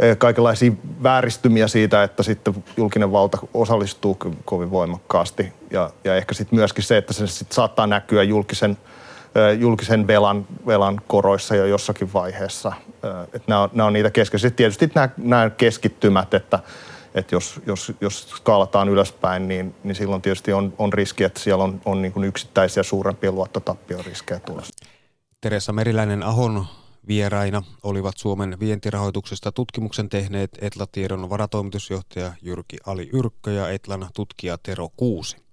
eh, 0.00 0.18
kaikenlaisia 0.18 0.72
vääristymiä 1.02 1.68
siitä, 1.68 2.02
että 2.02 2.22
sitten 2.22 2.64
julkinen 2.76 3.12
valta 3.12 3.38
osallistuu 3.54 4.18
kovin 4.44 4.70
voimakkaasti. 4.70 5.52
Ja, 5.70 5.90
ja 6.04 6.16
ehkä 6.16 6.34
sitten 6.34 6.58
myöskin 6.58 6.84
se, 6.84 6.96
että 6.96 7.12
se 7.12 7.26
sitten 7.26 7.54
saattaa 7.54 7.86
näkyä 7.86 8.22
julkisen 8.22 8.76
julkisen 9.58 10.06
velan, 10.06 10.46
velan 10.66 11.00
koroissa 11.06 11.56
jo 11.56 11.66
jossakin 11.66 12.12
vaiheessa. 12.12 12.72
Että 13.24 13.42
nämä, 13.46 13.60
on, 13.60 13.70
nämä 13.72 13.86
on 13.86 13.92
niitä 13.92 14.10
keskeisiä. 14.10 14.50
Tietysti 14.50 14.90
nämä, 14.94 15.08
nämä 15.16 15.50
keskittymät, 15.50 16.34
että, 16.34 16.58
että 17.14 17.34
jos, 17.34 17.60
jos, 17.66 17.92
jos 18.00 18.28
skaalataan 18.30 18.88
ylöspäin, 18.88 19.48
niin, 19.48 19.74
niin 19.84 19.94
silloin 19.94 20.22
tietysti 20.22 20.52
on, 20.52 20.74
on 20.78 20.92
riski, 20.92 21.24
että 21.24 21.40
siellä 21.40 21.64
on, 21.64 21.80
on 21.84 22.02
niin 22.02 22.12
kuin 22.12 22.24
yksittäisiä 22.24 22.82
suurempia 22.82 23.32
luottotappioriskejä 23.32 24.40
tulossa. 24.40 24.74
Teresa 25.40 25.72
Meriläinen 25.72 26.22
Ahon 26.22 26.66
vieraina 27.08 27.62
olivat 27.82 28.16
Suomen 28.16 28.60
vientirahoituksesta 28.60 29.52
tutkimuksen 29.52 30.08
tehneet 30.08 30.50
Etla-tiedon 30.60 31.30
varatoimitusjohtaja 31.30 32.32
Jyrki 32.42 32.76
Ali 32.86 33.10
Yrkkö 33.12 33.50
ja 33.52 33.70
Etlan 33.70 34.08
tutkija 34.14 34.58
Tero 34.62 34.88
Kuusi. 34.96 35.45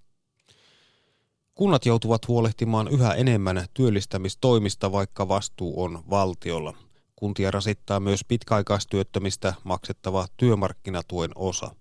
Kunnat 1.56 1.86
joutuvat 1.86 2.28
huolehtimaan 2.28 2.88
yhä 2.88 3.14
enemmän 3.14 3.66
työllistämistoimista, 3.74 4.92
vaikka 4.92 5.28
vastuu 5.28 5.84
on 5.84 6.04
valtiolla. 6.10 6.74
Kuntia 7.16 7.52
rasittaa 7.52 8.00
myös 8.00 8.26
pitkäaikaistyöttömistä 8.28 9.54
maksettava 9.64 10.26
työmarkkinatuen 10.38 11.32
osa. 11.36 11.76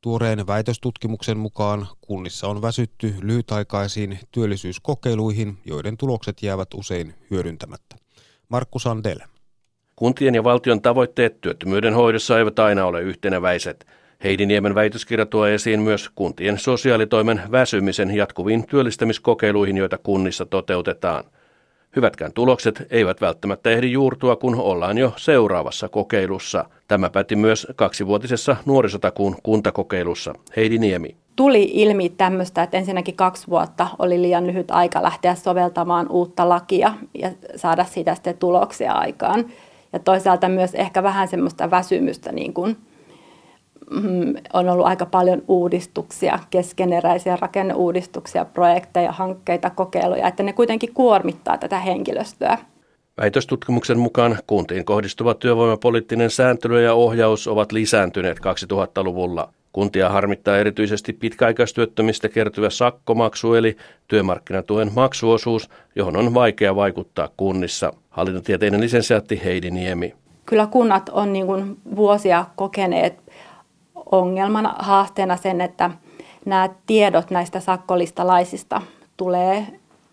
Tuoreen 0.00 0.46
väitöstutkimuksen 0.46 1.38
mukaan 1.38 1.86
kunnissa 2.00 2.48
on 2.48 2.62
väsytty 2.62 3.14
lyhytaikaisiin 3.20 4.18
työllisyyskokeiluihin, 4.32 5.58
joiden 5.64 5.96
tulokset 5.96 6.42
jäävät 6.42 6.74
usein 6.74 7.14
hyödyntämättä. 7.30 7.96
Markku 8.48 8.78
Sandel. 8.78 9.18
Kuntien 9.96 10.34
ja 10.34 10.44
valtion 10.44 10.82
tavoitteet 10.82 11.40
työttömyyden 11.40 11.94
hoidossa 11.94 12.38
eivät 12.38 12.58
aina 12.58 12.84
ole 12.84 13.00
yhteneväiset– 13.00 13.86
Heidi 14.24 14.46
Niemen 14.46 14.74
väitöskirja 14.74 15.26
tuo 15.26 15.46
esiin 15.46 15.80
myös 15.80 16.10
kuntien 16.14 16.58
sosiaalitoimen 16.58 17.42
väsymisen 17.50 18.16
jatkuviin 18.16 18.66
työllistämiskokeiluihin, 18.66 19.76
joita 19.76 19.98
kunnissa 19.98 20.46
toteutetaan. 20.46 21.24
Hyvätkään 21.96 22.32
tulokset 22.32 22.86
eivät 22.90 23.20
välttämättä 23.20 23.70
ehdi 23.70 23.92
juurtua, 23.92 24.36
kun 24.36 24.54
ollaan 24.54 24.98
jo 24.98 25.12
seuraavassa 25.16 25.88
kokeilussa. 25.88 26.64
Tämä 26.88 27.10
päti 27.10 27.36
myös 27.36 27.66
kaksivuotisessa 27.76 28.56
nuorisotakuun 28.66 29.36
kuntakokeilussa. 29.42 30.34
Heidi 30.56 30.78
Niemi. 30.78 31.16
Tuli 31.36 31.70
ilmi 31.72 32.08
tämmöistä, 32.08 32.62
että 32.62 32.76
ensinnäkin 32.76 33.16
kaksi 33.16 33.48
vuotta 33.48 33.88
oli 33.98 34.22
liian 34.22 34.46
lyhyt 34.46 34.70
aika 34.70 35.02
lähteä 35.02 35.34
soveltamaan 35.34 36.08
uutta 36.08 36.48
lakia 36.48 36.94
ja 37.14 37.30
saada 37.56 37.84
siitä 37.84 38.14
sitten 38.14 38.38
tuloksia 38.38 38.92
aikaan. 38.92 39.44
Ja 39.92 39.98
toisaalta 39.98 40.48
myös 40.48 40.74
ehkä 40.74 41.02
vähän 41.02 41.28
semmoista 41.28 41.70
väsymystä 41.70 42.32
niin 42.32 42.54
kuin 42.54 42.76
on 44.52 44.68
ollut 44.68 44.86
aika 44.86 45.06
paljon 45.06 45.42
uudistuksia, 45.48 46.38
keskeneräisiä 46.50 47.36
rakenneuudistuksia, 47.40 48.44
projekteja, 48.44 49.12
hankkeita, 49.12 49.70
kokeiluja, 49.70 50.28
että 50.28 50.42
ne 50.42 50.52
kuitenkin 50.52 50.94
kuormittaa 50.94 51.58
tätä 51.58 51.78
henkilöstöä. 51.78 52.58
Väitöstutkimuksen 53.20 53.98
mukaan 53.98 54.38
kuntiin 54.46 54.84
kohdistuva 54.84 55.34
työvoimapoliittinen 55.34 56.30
sääntely 56.30 56.82
ja 56.82 56.94
ohjaus 56.94 57.48
ovat 57.48 57.72
lisääntyneet 57.72 58.38
2000-luvulla. 58.38 59.48
Kuntia 59.72 60.08
harmittaa 60.08 60.56
erityisesti 60.56 61.12
pitkäaikaistyöttömistä 61.12 62.28
kertyvä 62.28 62.70
sakkomaksu 62.70 63.54
eli 63.54 63.76
työmarkkinatuen 64.08 64.90
maksuosuus, 64.94 65.70
johon 65.96 66.16
on 66.16 66.34
vaikea 66.34 66.76
vaikuttaa 66.76 67.28
kunnissa. 67.36 67.92
Hallintotieteinen 68.10 68.80
lisensiaatti 68.80 69.40
Heidi 69.44 69.70
Niemi. 69.70 70.14
Kyllä 70.46 70.66
kunnat 70.66 71.08
on 71.08 71.32
niin 71.32 71.46
kuin 71.46 71.76
vuosia 71.96 72.44
kokeneet 72.56 73.14
ongelmana, 74.12 74.74
haasteena 74.78 75.36
sen, 75.36 75.60
että 75.60 75.90
nämä 76.46 76.68
tiedot 76.86 77.30
näistä 77.30 77.60
sakkolistalaisista 77.60 78.82
tulee 79.16 79.66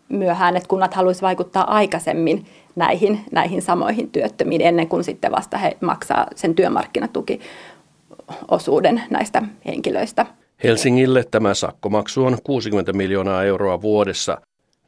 myöhään, 0.10 0.58
että 0.58 0.70
kunnat 0.70 0.94
haluaisivat 0.94 1.28
vaikuttaa 1.28 1.76
aikaisemmin 1.76 2.46
näihin, 2.76 3.20
näihin 3.32 3.62
samoihin 3.62 4.10
työttömiin 4.10 4.62
ennen 4.62 4.88
kuin 4.88 5.04
sitten 5.04 5.32
vasta 5.32 5.58
he 5.58 5.78
maksaa 5.82 6.28
sen 6.36 6.56
työmarkkinatukiosuuden 6.56 9.04
näistä 9.10 9.42
henkilöistä. 9.66 10.26
Helsingille 10.64 11.24
tämä 11.32 11.54
sakkomaksu 11.54 12.26
on 12.26 12.38
60 12.44 12.94
miljoonaa 12.94 13.44
euroa 13.44 13.82
vuodessa. 13.82 14.42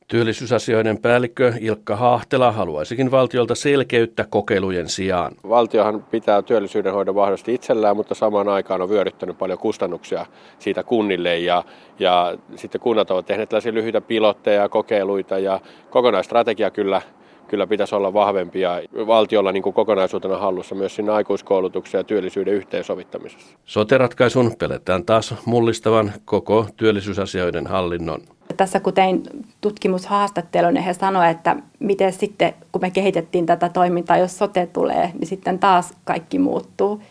Työllisyysasioiden 0.08 0.98
päällikkö 0.98 1.54
Ilkka 1.60 1.96
Hahtela 1.96 2.52
haluaisikin 2.52 3.12
valtiolta 3.12 3.56
selkeyttä 3.56 4.26
kokeilujen 4.30 4.90
sijaan. 4.90 5.36
Valtiohan 5.50 6.04
pitää 6.04 6.42
työllisyyden 6.42 6.94
hoidon 6.94 7.16
vahvasti 7.16 7.54
itsellään, 7.54 7.96
mutta 7.96 8.16
samaan 8.16 8.48
aikaan 8.50 8.82
on 8.82 8.90
vyöryttänyt 8.90 9.38
paljon 9.38 9.60
kustannuksia 9.60 10.26
siitä 10.60 10.84
kunnille 10.84 11.40
ja, 11.40 11.64
ja 12.00 12.38
sitten 12.56 12.82
kunnat 12.82 13.12
ovat 13.12 13.26
tehneet 13.26 13.50
tällaisia 13.50 13.74
lyhyitä 13.74 14.02
pilotteja 14.02 14.62
ja 14.62 14.70
kokeiluita 14.70 15.40
ja 15.40 15.60
kokonaistrategia 15.90 16.72
kyllä 16.72 17.02
kyllä 17.48 17.68
pitäisi 17.68 17.96
olla 17.96 18.14
vahvempia 18.14 18.72
valtiolla 19.08 19.52
niin 19.52 19.64
kuin 19.64 19.74
kokonaisuutena 19.74 20.38
hallussa 20.38 20.76
myös 20.76 20.96
siinä 20.96 21.14
aikuiskoulutuksen 21.14 22.00
ja 22.00 22.04
työllisyyden 22.04 22.54
yhteensovittamisessa. 22.54 23.58
Sote-ratkaisun 23.66 24.56
peletään 24.60 25.06
taas 25.06 25.36
mullistavan 25.46 26.14
koko 26.26 26.68
työllisyysasioiden 26.78 27.68
hallinnon. 27.68 28.22
Tässä 28.58 28.80
kun 28.80 28.94
tein 28.94 29.24
tutkimushaastattelun, 29.62 30.74
niin 30.74 30.84
he 30.84 30.94
sanoivat, 30.94 31.38
että 31.38 31.56
miten 31.80 32.14
sitten, 32.14 32.54
kun 32.72 32.82
me 32.82 32.92
kehitettiin 32.92 33.46
tätä 33.46 33.70
toimintaa, 33.70 34.18
jos 34.18 34.38
sote 34.38 34.66
tulee, 34.66 35.12
niin 35.14 35.28
sitten 35.28 35.60
taas 35.60 35.94
kaikki 36.04 36.40
muuttuu. 36.40 37.02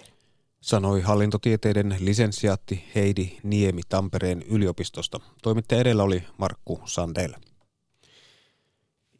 Sanoi 0.61 1.01
hallintotieteiden 1.01 1.97
lisensiaatti 2.01 2.85
Heidi 2.95 3.29
Niemi 3.43 3.81
Tampereen 3.89 4.43
yliopistosta. 4.51 5.21
Toimittaja 5.43 5.81
edellä 5.81 6.03
oli 6.03 6.23
Markku 6.39 6.81
Sandel. 6.85 7.33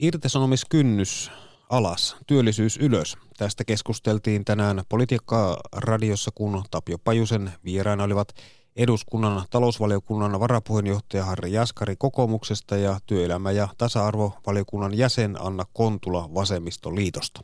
Irtisanomiskynnys 0.03 1.31
alas, 1.71 2.17
työllisyys 2.27 2.77
ylös. 2.77 3.17
Tästä 3.37 3.65
keskusteltiin 3.65 4.45
tänään 4.45 4.83
Politiikka-radiossa, 4.89 6.31
kun 6.35 6.63
Tapio 6.71 6.99
Pajusen 6.99 7.53
vieraina 7.65 8.05
olivat 8.05 8.29
eduskunnan 8.77 9.43
talousvaliokunnan 9.51 10.41
varapuheenjohtaja 10.41 11.25
Harri 11.25 11.53
Jaskari 11.53 11.95
kokoomuksesta 11.99 12.77
ja 12.77 12.99
työelämä- 13.07 13.51
ja 13.51 13.69
tasa-arvovaliokunnan 13.79 14.99
jäsen 14.99 15.37
Anna 15.41 15.65
Kontula 15.73 16.31
vasemmistoliitosta. 16.35 17.41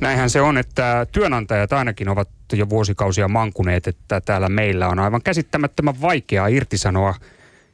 Näinhän 0.00 0.30
se 0.30 0.40
on, 0.40 0.58
että 0.58 1.06
työnantajat 1.12 1.72
ainakin 1.72 2.08
ovat 2.08 2.28
jo 2.52 2.68
vuosikausia 2.68 3.28
mankuneet, 3.28 3.86
että 3.86 4.20
täällä 4.20 4.48
meillä 4.48 4.88
on 4.88 4.98
aivan 4.98 5.22
käsittämättömän 5.22 6.00
vaikeaa 6.00 6.46
irtisanoa 6.46 7.14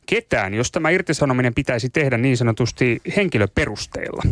ketään, 0.07 0.55
jos 0.55 0.73
tämä 0.73 0.91
irtisanominen 0.91 1.55
pitäisi 1.55 1.91
tehdä 1.91 2.19
niin 2.19 2.37
sanotusti 2.37 3.01
henkilöperusteilla. 3.17 4.23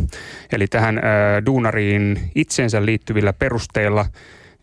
Eli 0.51 0.67
tähän 0.67 0.97
äh, 0.97 1.03
duunariin 1.45 2.19
itsensä 2.35 2.85
liittyvillä 2.85 3.33
perusteilla 3.33 4.05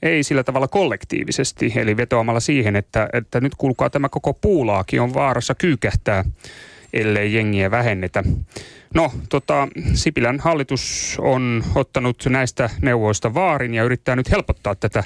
ei 0.02 0.22
sillä 0.22 0.44
tavalla 0.44 0.68
kollektiivisesti, 0.68 1.72
eli 1.76 1.96
vetoamalla 1.96 2.40
siihen, 2.40 2.76
että, 2.76 3.08
että 3.12 3.40
nyt 3.40 3.54
kuulkaa 3.54 3.90
tämä 3.90 4.08
koko 4.08 4.34
puulaaki 4.34 4.98
on 4.98 5.14
vaarassa 5.14 5.54
kyykähtää, 5.54 6.24
ellei 6.92 7.34
jengiä 7.34 7.70
vähennetä. 7.70 8.22
No, 8.94 9.12
tota, 9.28 9.68
Sipilän 9.94 10.40
hallitus 10.40 11.16
on 11.20 11.64
ottanut 11.74 12.26
näistä 12.28 12.70
neuvoista 12.82 13.34
vaarin 13.34 13.74
ja 13.74 13.84
yrittää 13.84 14.16
nyt 14.16 14.30
helpottaa 14.30 14.74
tätä 14.74 15.04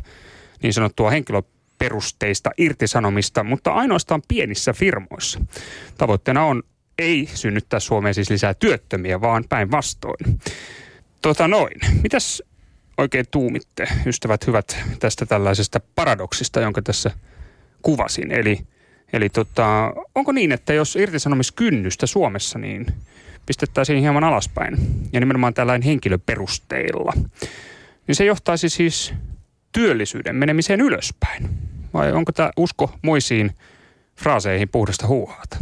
niin 0.62 0.72
sanottua 0.72 1.10
henkilöperusteista 1.76 2.50
irtisanomista, 2.58 3.44
mutta 3.44 3.70
ainoastaan 3.70 4.22
pienissä 4.28 4.72
firmoissa. 4.72 5.40
Tavoitteena 5.98 6.44
on 6.44 6.62
ei 6.98 7.28
synnyttää 7.34 7.80
Suomeen 7.80 8.14
siis 8.14 8.30
lisää 8.30 8.54
työttömiä, 8.54 9.20
vaan 9.20 9.44
päinvastoin. 9.48 10.40
Tota 11.22 11.48
noin. 11.48 11.80
Mitäs 12.02 12.42
oikein 12.98 13.26
tuumitte, 13.30 13.88
ystävät 14.06 14.46
hyvät, 14.46 14.76
tästä 15.00 15.26
tällaisesta 15.26 15.80
paradoksista, 15.94 16.60
jonka 16.60 16.82
tässä 16.82 17.10
kuvasin. 17.82 18.32
Eli, 18.32 18.58
eli 19.12 19.28
tota, 19.28 19.92
onko 20.14 20.32
niin, 20.32 20.52
että 20.52 20.72
jos 20.72 20.96
irtisanomiskynnystä 20.96 22.06
Suomessa, 22.06 22.58
niin 22.58 22.86
pistettäisiin 23.46 24.00
hieman 24.00 24.24
alaspäin, 24.24 24.76
ja 25.12 25.20
nimenomaan 25.20 25.54
tällainen 25.54 25.86
henkilöperusteilla, 25.86 27.12
niin 28.06 28.16
se 28.16 28.24
johtaisi 28.24 28.68
siis 28.68 29.14
työllisyyden 29.76 30.36
menemiseen 30.36 30.80
ylöspäin. 30.80 31.48
Vai 31.94 32.12
onko 32.12 32.32
tämä 32.32 32.50
usko 32.56 32.94
muisiin 33.02 33.56
fraaseihin 34.16 34.68
puhdasta 34.68 35.06
huuhaata? 35.06 35.56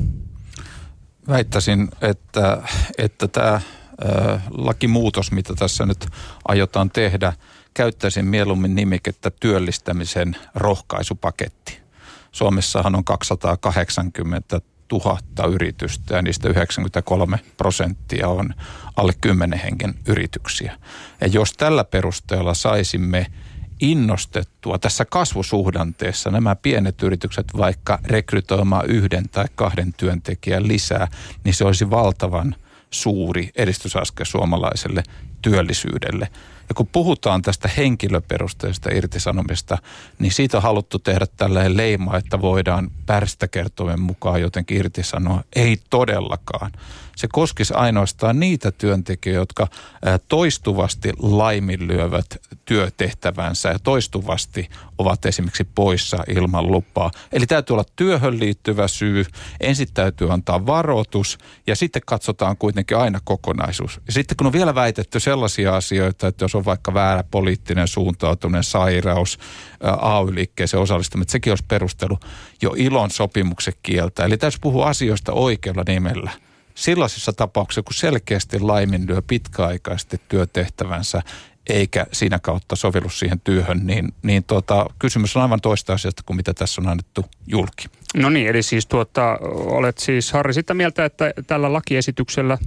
Väittäisin, 1.29 1.89
että, 2.01 2.63
että 2.99 3.29
tämä 3.29 3.61
lakimuutos, 4.51 5.33
mitä 5.33 5.55
tässä 5.55 5.87
nyt 5.87 6.07
aiotaan 6.49 6.91
tehdä, 6.91 7.33
käyttäisin 7.75 8.27
mieluummin 8.27 8.75
nimikettä 8.75 9.31
työllistämisen 9.41 10.37
rohkaisupaketti. 10.55 11.79
Suomessahan 12.33 12.95
on 12.95 13.05
280 13.05 14.61
000 14.93 15.19
yritystä 15.53 16.17
ja 16.17 16.23
niistä 16.23 16.49
93 16.49 17.39
prosenttia 17.57 18.29
on 18.29 18.55
alle 18.97 19.13
10 19.21 19.59
hengen 19.59 19.95
yrityksiä. 20.07 20.79
Ja 21.21 21.27
jos 21.27 21.53
tällä 21.53 21.85
perusteella 21.85 22.55
saisimme 22.55 23.27
innostettua 23.91 24.79
tässä 24.79 25.05
kasvusuhdanteessa 25.05 26.31
nämä 26.31 26.57
pienet 26.57 27.03
yritykset 27.03 27.47
vaikka 27.57 27.99
rekrytoimaan 28.05 28.87
yhden 28.87 29.29
tai 29.29 29.45
kahden 29.55 29.95
työntekijän 29.97 30.69
lisää, 30.69 31.09
niin 31.45 31.55
se 31.55 31.65
olisi 31.65 31.91
valtavan 31.91 32.55
suuri 32.91 33.51
edistysaskel 33.57 34.25
suomalaiselle 34.25 35.03
työllisyydelle. 35.43 36.29
Ja 36.69 36.75
kun 36.75 36.87
puhutaan 36.87 37.43
tästä 37.43 37.71
henkilöperusteista 37.77 38.91
irtisanomista, 38.95 39.79
niin 40.19 40.33
siitä 40.33 40.57
on 40.57 40.63
haluttu 40.63 40.99
tehdä 40.99 41.27
tällainen 41.37 41.77
leima, 41.77 42.17
että 42.17 42.41
voidaan 42.41 42.91
pärstäkertoimen 43.07 44.01
mukaan 44.01 44.41
jotenkin 44.41 44.79
irtisanoa. 44.79 45.45
Ei 45.57 45.79
todellakaan. 45.91 46.73
Se 47.17 47.29
koskisi 47.33 47.75
ainoastaan 47.75 48.41
niitä 48.41 48.71
työntekijöitä, 48.71 49.41
jotka 49.41 49.67
toistuvasti 50.29 51.13
laiminlyövät 51.19 52.27
työtehtävänsä 52.65 53.69
ja 53.69 53.79
toistuvasti 53.79 54.69
ovat 54.99 55.27
esimerkiksi 55.27 55.69
poissa 55.75 56.25
ilman 56.29 56.73
lupaa. 56.73 57.11
Eli 57.33 57.47
täytyy 57.47 57.75
olla 57.75 57.85
työhön 57.97 58.41
liittyvä 58.41 58.89
syy, 58.89 59.25
ensin 59.61 59.89
täytyy 59.95 60.33
antaa 60.33 60.67
varoitus 60.67 61.39
ja 61.67 61.77
sitten 61.77 62.03
katsotaan 62.07 62.57
kuitenkin 62.57 62.97
aina 62.97 63.21
kokonaisuus. 63.25 64.01
Ja 64.07 64.13
sitten 64.13 64.37
kun 64.37 64.47
on 64.47 64.53
vielä 64.53 64.75
väitetty 64.75 65.21
sellaisia 65.21 65.77
asioita, 65.77 66.27
että 66.27 66.45
jos 66.45 66.55
on 66.55 66.65
vaikka 66.65 66.95
väärä 66.95 67.25
poliittinen 67.31 67.89
suuntautuminen, 67.89 68.65
sairaus, 68.65 69.39
AY-liikkeeseen 70.01 70.83
osallistuminen, 70.83 71.29
sekin 71.29 71.51
olisi 71.51 71.65
perustelu 71.69 72.19
jo 72.63 72.75
ilon 72.77 73.11
sopimuksen 73.11 73.75
kieltä. 73.83 74.25
Eli 74.25 74.37
täytyy 74.37 74.59
puhua 74.61 74.89
asioista 74.89 75.33
oikealla 75.33 75.83
nimellä 75.87 76.31
sellaisissa 76.75 77.33
tapauksissa, 77.33 77.83
kun 77.83 77.95
selkeästi 77.95 78.61
laiminlyö 78.61 79.23
pitkäaikaisesti 79.27 80.21
työtehtävänsä, 80.29 81.23
eikä 81.69 82.07
siinä 82.13 82.39
kautta 82.39 82.77
sovellu 82.77 83.09
siihen 83.09 83.41
työhön, 83.41 83.87
niin, 83.87 84.15
niin 84.23 84.45
tuota, 84.45 84.87
kysymys 84.99 85.37
on 85.37 85.43
aivan 85.43 85.61
toista 85.61 85.93
asiasta 85.93 86.23
kuin 86.27 86.37
mitä 86.37 86.55
tässä 86.55 86.81
on 86.81 86.89
annettu 86.89 87.25
julki. 87.47 87.89
No 88.17 88.31
niin, 88.31 88.47
eli 88.47 88.63
siis 88.63 88.87
tuota, 88.87 89.39
olet 89.53 89.99
siis 89.99 90.33
Harri 90.33 90.55
sitä 90.55 90.75
mieltä, 90.75 91.05
että 91.05 91.33
tällä 91.47 91.73
lakiesityksellä 91.73 92.59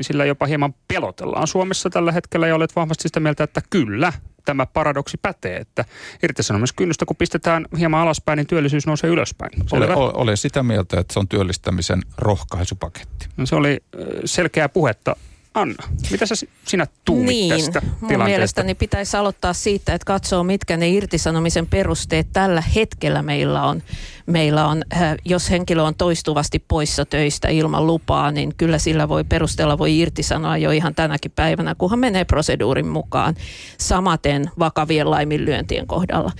sillä 0.00 0.24
jopa 0.24 0.46
hieman 0.46 0.74
pelotellaan 0.88 1.46
Suomessa 1.46 1.90
tällä 1.90 2.12
hetkellä 2.12 2.46
ja 2.46 2.54
olet 2.54 2.76
vahvasti 2.76 3.02
sitä 3.02 3.20
mieltä, 3.20 3.44
että 3.44 3.60
kyllä, 3.70 4.12
tämä 4.44 4.66
paradoksi 4.66 5.18
pätee, 5.22 5.56
että 5.56 5.84
irtisanomiskynnystä 6.22 7.04
kun 7.04 7.16
pistetään 7.16 7.66
hieman 7.78 8.00
alaspäin, 8.00 8.36
niin 8.36 8.46
työllisyys 8.46 8.86
nousee 8.86 9.10
ylöspäin. 9.10 9.52
Olen, 9.70 9.90
olen 9.96 10.36
sitä 10.36 10.62
mieltä, 10.62 11.00
että 11.00 11.12
se 11.12 11.18
on 11.18 11.28
työllistämisen 11.28 12.02
rohkaisupaketti. 12.18 13.28
No 13.36 13.46
se 13.46 13.54
oli 13.54 13.80
selkeää 14.24 14.68
puhetta 14.68 15.16
Anna, 15.54 15.88
mitä 16.10 16.26
sä 16.26 16.34
sinä 16.64 16.86
tuumit 17.04 17.26
niin, 17.26 17.50
tästä 17.50 17.80
tilanteesta? 17.80 18.16
Mun 18.16 18.24
mielestäni 18.24 18.74
pitäisi 18.74 19.16
aloittaa 19.16 19.52
siitä, 19.52 19.94
että 19.94 20.04
katsoo 20.04 20.44
mitkä 20.44 20.76
ne 20.76 20.88
irtisanomisen 20.88 21.66
perusteet 21.66 22.26
tällä 22.32 22.62
hetkellä 22.74 23.22
meillä 23.22 23.62
on. 23.62 23.82
Meillä 24.26 24.66
on, 24.66 24.82
äh, 24.96 25.14
jos 25.24 25.50
henkilö 25.50 25.82
on 25.82 25.94
toistuvasti 25.94 26.64
poissa 26.68 27.04
töistä 27.04 27.48
ilman 27.48 27.86
lupaa, 27.86 28.30
niin 28.30 28.54
kyllä 28.56 28.78
sillä 28.78 29.08
voi 29.08 29.24
perustella, 29.24 29.78
voi 29.78 29.98
irtisanoa 29.98 30.56
jo 30.56 30.70
ihan 30.70 30.94
tänäkin 30.94 31.30
päivänä, 31.30 31.74
kunhan 31.74 31.98
menee 31.98 32.24
proseduurin 32.24 32.86
mukaan. 32.86 33.34
Samaten 33.78 34.50
vakavien 34.58 35.10
laiminlyöntien 35.10 35.86
kohdalla. 35.86 36.32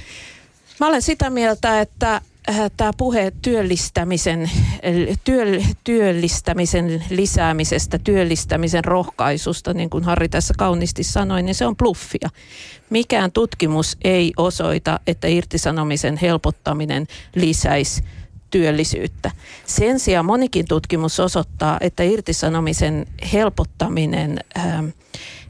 Mä 0.81 0.87
olen 0.87 1.03
sitä 1.03 1.31
mieltä, 1.31 1.81
että 1.81 2.21
tämä 2.77 2.91
puhe 2.97 3.33
työllistämisen, 3.43 4.51
työ, 5.25 5.45
työllistämisen 5.85 7.05
lisäämisestä, 7.11 7.99
työllistämisen 7.99 8.85
rohkaisusta, 8.85 9.75
niin 9.75 9.91
kuin 9.91 10.05
Harri 10.05 10.29
tässä 10.29 10.55
kauniisti 10.59 11.03
sanoi, 11.03 11.43
niin 11.43 11.55
se 11.55 11.67
on 11.67 11.77
bluffia. 11.77 12.29
Mikään 12.91 13.33
tutkimus 13.33 13.97
ei 14.05 14.33
osoita, 14.37 15.01
että 15.07 15.29
irtisanomisen 15.29 16.17
helpottaminen 16.17 17.07
lisäisi 17.35 18.05
työllisyyttä. 18.51 19.31
Sen 19.67 20.01
sijaan 20.01 20.27
monikin 20.27 20.67
tutkimus 20.69 21.21
osoittaa, 21.21 21.79
että 21.81 22.03
irtisanomisen 22.03 23.07
helpottaminen 23.33 24.39
ähm, 24.59 24.87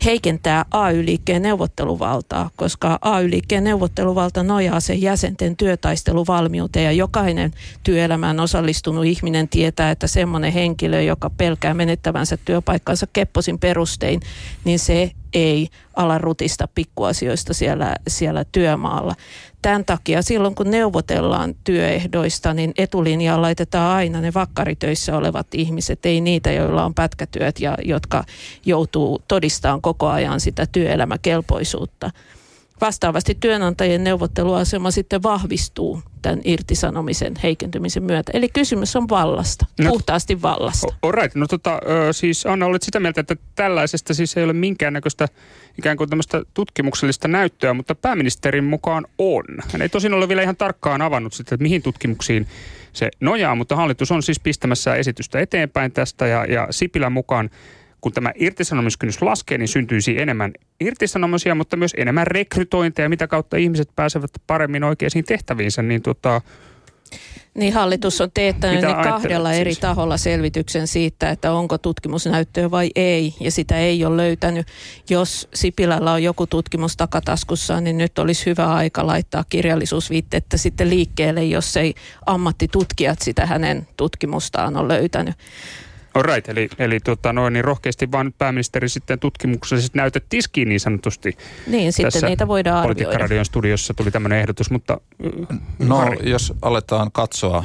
heikentää 0.04 0.64
AY-liikkeen 0.70 1.42
neuvotteluvaltaa, 1.42 2.50
koska 2.56 2.98
AY-liikkeen 3.02 3.64
neuvotteluvalta 3.64 4.42
nojaa 4.42 4.80
sen 4.80 5.02
jäsenten 5.02 5.56
työtaisteluvalmiuteen 5.56 6.84
ja 6.84 6.92
jokainen 6.92 7.52
työelämään 7.82 8.40
osallistunut 8.40 9.04
ihminen 9.04 9.48
tietää, 9.48 9.90
että 9.90 10.06
semmoinen 10.06 10.52
henkilö, 10.52 11.02
joka 11.02 11.30
pelkää 11.30 11.74
menettävänsä 11.74 12.36
työpaikkansa 12.36 13.06
kepposin 13.12 13.58
perustein, 13.58 14.20
niin 14.64 14.78
se 14.78 15.10
ei 15.34 15.68
ala 15.96 16.18
rutista 16.18 16.68
pikkuasioista 16.74 17.54
siellä, 17.54 17.96
siellä 18.08 18.44
työmaalla. 18.52 19.14
Tämän 19.62 19.84
takia 19.84 20.22
silloin 20.22 20.54
kun 20.54 20.70
neuvotellaan 20.70 21.54
työehdoista, 21.64 22.54
niin 22.54 22.72
etulinjaan 22.78 23.42
laitetaan 23.42 23.96
aina 23.96 24.20
ne 24.20 24.34
vakkaritöissä 24.34 25.16
olevat 25.16 25.46
ihmiset, 25.54 26.06
ei 26.06 26.20
niitä, 26.20 26.52
joilla 26.52 26.84
on 26.84 26.94
pätkätyöt 26.94 27.60
ja 27.60 27.76
jotka 27.84 28.24
joutuu 28.66 29.22
todistamaan 29.28 29.51
koko 29.82 30.08
ajan 30.08 30.40
sitä 30.40 30.66
työelämäkelpoisuutta. 30.72 32.10
Vastaavasti 32.80 33.36
työnantajien 33.40 34.04
neuvotteluasema 34.04 34.90
sitten 34.90 35.22
vahvistuu 35.22 36.02
tämän 36.22 36.40
irtisanomisen 36.44 37.34
heikentymisen 37.42 38.02
myötä. 38.02 38.32
Eli 38.34 38.48
kysymys 38.48 38.96
on 38.96 39.08
vallasta, 39.08 39.66
no, 39.80 39.90
puhtaasti 39.90 40.42
vallasta. 40.42 40.94
All 41.02 41.12
right. 41.12 41.34
No 41.34 41.46
tota, 41.46 41.80
siis 42.12 42.46
Anna, 42.46 42.66
olet 42.66 42.82
sitä 42.82 43.00
mieltä, 43.00 43.20
että 43.20 43.36
tällaisesta 43.54 44.14
siis 44.14 44.36
ei 44.36 44.44
ole 44.44 44.52
minkäännäköistä 44.52 45.28
ikään 45.78 45.96
kuin 45.96 46.10
tämmöistä 46.10 46.42
tutkimuksellista 46.54 47.28
näyttöä, 47.28 47.74
mutta 47.74 47.94
pääministerin 47.94 48.64
mukaan 48.64 49.06
on. 49.18 49.44
Hän 49.72 49.82
ei 49.82 49.88
tosin 49.88 50.14
ole 50.14 50.28
vielä 50.28 50.42
ihan 50.42 50.56
tarkkaan 50.56 51.02
avannut 51.02 51.32
sitä, 51.32 51.54
että 51.54 51.62
mihin 51.62 51.82
tutkimuksiin 51.82 52.46
se 52.92 53.10
nojaa, 53.20 53.54
mutta 53.54 53.76
hallitus 53.76 54.12
on 54.12 54.22
siis 54.22 54.40
pistämässä 54.40 54.94
esitystä 54.94 55.40
eteenpäin 55.40 55.92
tästä 55.92 56.26
ja, 56.26 56.44
ja 56.44 56.68
Sipilän 56.70 57.12
mukaan 57.12 57.50
kun 58.02 58.12
tämä 58.12 58.32
irtisanomiskynnys 58.34 59.22
laskee, 59.22 59.58
niin 59.58 59.68
syntyisi 59.68 60.20
enemmän 60.20 60.52
irtisanomisia, 60.80 61.54
mutta 61.54 61.76
myös 61.76 61.94
enemmän 61.96 62.26
rekrytointeja, 62.26 63.08
mitä 63.08 63.26
kautta 63.26 63.56
ihmiset 63.56 63.88
pääsevät 63.96 64.30
paremmin 64.46 64.84
oikeisiin 64.84 65.24
tehtäviinsä, 65.24 65.82
niin 65.82 66.02
tota, 66.02 66.40
niin 67.54 67.72
hallitus 67.72 68.20
on 68.20 68.30
teettänyt 68.34 68.84
niin 68.84 68.96
kahdella 68.96 69.48
siis? 69.48 69.60
eri 69.60 69.74
taholla 69.74 70.16
selvityksen 70.16 70.86
siitä, 70.86 71.30
että 71.30 71.52
onko 71.52 71.78
tutkimusnäyttöä 71.78 72.70
vai 72.70 72.90
ei, 72.96 73.34
ja 73.40 73.50
sitä 73.50 73.78
ei 73.78 74.04
ole 74.04 74.16
löytänyt. 74.16 74.66
Jos 75.10 75.48
Sipilällä 75.54 76.12
on 76.12 76.22
joku 76.22 76.46
tutkimus 76.46 76.96
takataskussa, 76.96 77.80
niin 77.80 77.98
nyt 77.98 78.18
olisi 78.18 78.46
hyvä 78.46 78.74
aika 78.74 79.06
laittaa 79.06 79.44
kirjallisuusviitteettä 79.48 80.56
sitten 80.56 80.90
liikkeelle, 80.90 81.44
jos 81.44 81.76
ei 81.76 81.94
ammattitutkijat 82.26 83.22
sitä 83.22 83.46
hänen 83.46 83.86
tutkimustaan 83.96 84.76
ole 84.76 84.88
löytänyt. 84.88 85.34
Right, 86.20 86.48
eli, 86.48 86.68
eli 86.78 87.00
tota 87.00 87.32
noin, 87.32 87.52
niin 87.52 87.64
rohkeasti 87.64 88.12
vaan 88.12 88.26
nyt 88.26 88.38
pääministeri 88.38 88.88
sitten 88.88 89.18
tutkimuksellisesti 89.18 89.98
näytet 89.98 90.24
tiskiin 90.28 90.68
niin 90.68 90.80
sanotusti. 90.80 91.36
Niin, 91.66 91.92
sitten 91.92 92.22
niitä 92.22 92.48
voidaan 92.48 92.88
arvioida. 92.88 93.44
studiossa 93.44 93.94
tuli 93.94 94.10
tämmöinen 94.10 94.38
ehdotus, 94.38 94.70
mutta... 94.70 95.00
No, 95.78 95.96
Harri. 95.96 96.30
jos 96.30 96.54
aletaan 96.62 97.12
katsoa 97.12 97.64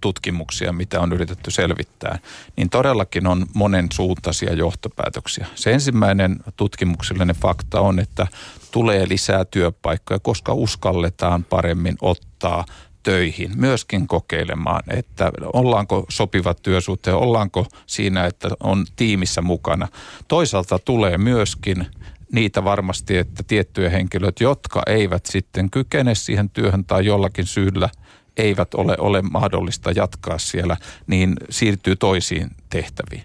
tutkimuksia, 0.00 0.72
mitä 0.72 1.00
on 1.00 1.12
yritetty 1.12 1.50
selvittää, 1.50 2.18
niin 2.56 2.70
todellakin 2.70 3.26
on 3.26 3.46
monen 3.54 3.86
suuntaisia 3.92 4.52
johtopäätöksiä. 4.52 5.46
Se 5.54 5.72
ensimmäinen 5.72 6.36
tutkimuksellinen 6.56 7.36
fakta 7.36 7.80
on, 7.80 7.98
että 7.98 8.26
tulee 8.70 9.08
lisää 9.08 9.44
työpaikkoja, 9.44 10.18
koska 10.18 10.54
uskalletaan 10.54 11.44
paremmin 11.44 11.96
ottaa 12.02 12.64
töihin, 13.02 13.50
myöskin 13.56 14.06
kokeilemaan, 14.06 14.82
että 14.90 15.32
ollaanko 15.52 16.06
sopivat 16.08 16.62
työsuhteet, 16.62 17.16
ollaanko 17.16 17.66
siinä, 17.86 18.26
että 18.26 18.48
on 18.60 18.86
tiimissä 18.96 19.42
mukana. 19.42 19.88
Toisaalta 20.28 20.78
tulee 20.78 21.18
myöskin 21.18 21.86
niitä 22.32 22.64
varmasti, 22.64 23.16
että 23.16 23.42
tiettyjä 23.46 23.90
henkilöt, 23.90 24.40
jotka 24.40 24.82
eivät 24.86 25.26
sitten 25.26 25.70
kykene 25.70 26.14
siihen 26.14 26.50
työhön 26.50 26.84
tai 26.84 27.06
jollakin 27.06 27.46
syyllä 27.46 27.88
eivät 28.36 28.74
ole, 28.74 28.96
ole 28.98 29.22
mahdollista 29.22 29.90
jatkaa 29.90 30.38
siellä, 30.38 30.76
niin 31.06 31.34
siirtyy 31.50 31.96
toisiin 31.96 32.50
tehtäviin. 32.70 33.22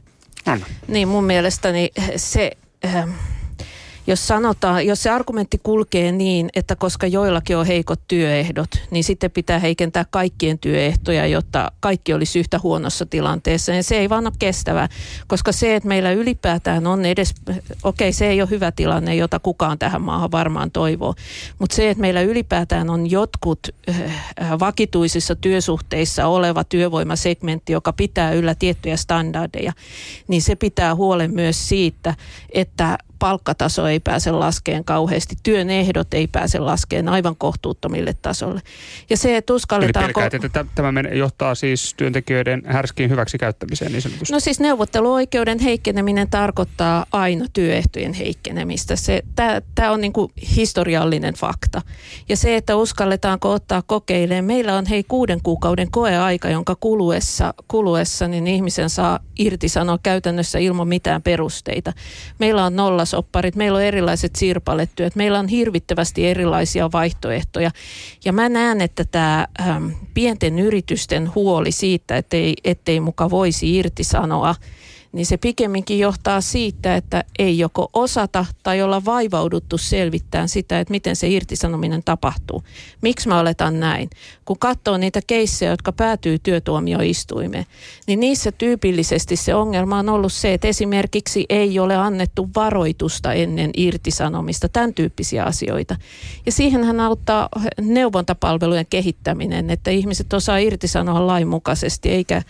Niin 0.87 1.07
mun 1.07 1.23
mielestäni 1.23 1.91
se... 2.15 2.51
Äh, 2.85 3.05
Jos 4.07 4.27
sanotaan, 4.27 4.85
jos 4.85 5.03
se 5.03 5.09
argumentti 5.09 5.59
kulkee 5.63 6.11
niin, 6.11 6.49
että 6.55 6.75
koska 6.75 7.07
joillakin 7.07 7.57
on 7.57 7.65
heikot 7.65 7.99
työehdot, 8.07 8.69
niin 8.91 9.03
sitten 9.03 9.31
pitää 9.31 9.59
heikentää 9.59 10.05
kaikkien 10.09 10.59
työehtoja, 10.59 11.27
jotta 11.27 11.71
kaikki 11.79 12.13
olisi 12.13 12.39
yhtä 12.39 12.59
huonossa 12.63 13.05
tilanteessa. 13.05 13.73
Ja 13.73 13.83
se 13.83 13.97
ei 13.97 14.09
vaan 14.09 14.27
ole 14.27 14.33
kestävää, 14.39 14.89
koska 15.27 15.51
se, 15.51 15.75
että 15.75 15.89
meillä 15.89 16.11
ylipäätään 16.11 16.87
on 16.87 17.05
edes, 17.05 17.33
okei 17.83 18.13
se 18.13 18.27
ei 18.27 18.41
ole 18.41 18.49
hyvä 18.49 18.71
tilanne, 18.71 19.15
jota 19.15 19.39
kukaan 19.39 19.79
tähän 19.79 20.01
maahan 20.01 20.31
varmaan 20.31 20.71
toivoo, 20.71 21.13
mutta 21.59 21.75
se, 21.75 21.89
että 21.89 22.01
meillä 22.01 22.21
ylipäätään 22.21 22.89
on 22.89 23.11
jotkut 23.11 23.59
äh, 23.89 24.13
vakituisissa 24.59 25.35
työsuhteissa 25.35 26.27
oleva 26.27 26.63
työvoimasegmentti, 26.63 27.73
joka 27.73 27.93
pitää 27.93 28.31
yllä 28.31 28.55
tiettyjä 28.55 28.97
standardeja, 28.97 29.73
niin 30.27 30.41
se 30.41 30.55
pitää 30.55 30.95
huolen 30.95 31.33
myös 31.33 31.69
siitä, 31.69 32.15
että 32.53 32.97
palkkataso 33.19 33.87
ei 33.87 33.99
pääse 33.99 34.31
laskeen 34.31 34.85
kauheasti, 34.85 35.35
työn 35.43 35.69
ehdot 35.69 36.13
ei 36.13 36.27
pääse 36.27 36.59
laskeen 36.59 37.09
aivan 37.09 37.35
kohtuuttomille 37.35 38.15
tasolle. 38.21 38.61
Ja 39.09 39.17
se, 39.17 39.37
että 39.37 39.53
uskalletaanko... 39.53 40.21
Eli 40.21 40.29
pelkäät, 40.29 40.43
että 40.43 40.65
tämä 40.75 41.01
johtaa 41.13 41.55
siis 41.55 41.93
työntekijöiden 41.97 42.61
härskiin 42.65 43.09
hyväksikäyttämiseen 43.09 43.91
niin 43.91 44.01
sanotusti? 44.01 44.33
No 44.33 44.39
siis 44.39 44.59
neuvotteluoikeuden 44.59 45.59
heikkeneminen 45.59 46.29
tarkoittaa 46.29 47.05
aina 47.11 47.45
työehtojen 47.53 48.13
heikkenemistä. 48.13 48.93
Tämä 49.75 49.91
on 49.91 50.01
niin 50.01 50.13
kuin 50.13 50.31
historiallinen 50.55 51.33
fakta. 51.33 51.81
Ja 52.29 52.37
se, 52.37 52.55
että 52.55 52.75
uskalletaanko 52.75 53.51
ottaa 53.51 53.81
kokeileen, 53.81 54.45
meillä 54.45 54.75
on 54.77 54.85
hei 54.85 55.03
kuuden 55.03 55.39
kuukauden 55.43 55.91
koeaika, 55.91 56.49
jonka 56.49 56.75
kuluessa, 56.79 57.53
kuluessa 57.67 58.27
niin 58.27 58.47
ihmisen 58.47 58.89
saa 58.89 59.19
irtisanoa 59.39 59.99
käytännössä 60.03 60.59
ilman 60.59 60.87
mitään 60.87 61.21
perusteita. 61.21 61.93
Meillä 62.39 62.65
on 62.65 62.75
nolla 62.75 63.04
opparit, 63.13 63.55
meillä 63.55 63.77
on 63.77 63.83
erilaiset 63.83 64.35
sirpaletyöt, 64.35 65.15
meillä 65.15 65.39
on 65.39 65.47
hirvittävästi 65.47 66.27
erilaisia 66.27 66.91
vaihtoehtoja. 66.91 67.71
Ja 68.25 68.33
mä 68.33 68.49
näen, 68.49 68.81
että 68.81 69.05
tämä 69.05 69.47
pienten 70.13 70.59
yritysten 70.59 71.35
huoli 71.35 71.71
siitä, 71.71 72.17
ettei, 72.17 72.53
ettei 72.63 72.99
muka 72.99 73.29
voisi 73.29 73.77
irtisanoa– 73.77 74.55
niin 75.15 75.25
se 75.25 75.37
pikemminkin 75.37 75.99
johtaa 75.99 76.41
siitä, 76.41 76.95
että 76.95 77.23
ei 77.39 77.59
joko 77.59 77.89
osata 77.93 78.45
tai 78.63 78.81
olla 78.81 79.05
vaivauduttu 79.05 79.77
selvittämään 79.77 80.49
sitä, 80.49 80.79
että 80.79 80.91
miten 80.91 81.15
se 81.15 81.27
irtisanominen 81.27 82.03
tapahtuu. 82.05 82.63
Miksi 83.01 83.27
mä 83.27 83.39
oletan 83.39 83.79
näin? 83.79 84.09
Kun 84.45 84.59
katsoo 84.59 84.97
niitä 84.97 85.19
keissejä, 85.27 85.71
jotka 85.71 85.91
päätyy 85.91 86.39
työtuomioistuimeen, 86.39 87.65
niin 88.07 88.19
niissä 88.19 88.51
tyypillisesti 88.51 89.35
se 89.35 89.55
ongelma 89.55 89.99
on 89.99 90.09
ollut 90.09 90.33
se, 90.33 90.53
että 90.53 90.67
esimerkiksi 90.67 91.45
ei 91.49 91.79
ole 91.79 91.95
annettu 91.95 92.49
varoitusta 92.55 93.33
ennen 93.33 93.71
irtisanomista, 93.77 94.69
tämän 94.69 94.93
tyyppisiä 94.93 95.43
asioita. 95.43 95.95
Ja 96.45 96.51
siihenhän 96.51 96.99
auttaa 96.99 97.49
neuvontapalvelujen 97.81 98.85
kehittäminen, 98.89 99.69
että 99.69 99.91
ihmiset 99.91 100.33
osaa 100.33 100.57
irtisanoa 100.57 101.27
lainmukaisesti, 101.27 102.09
eikä, 102.09 102.41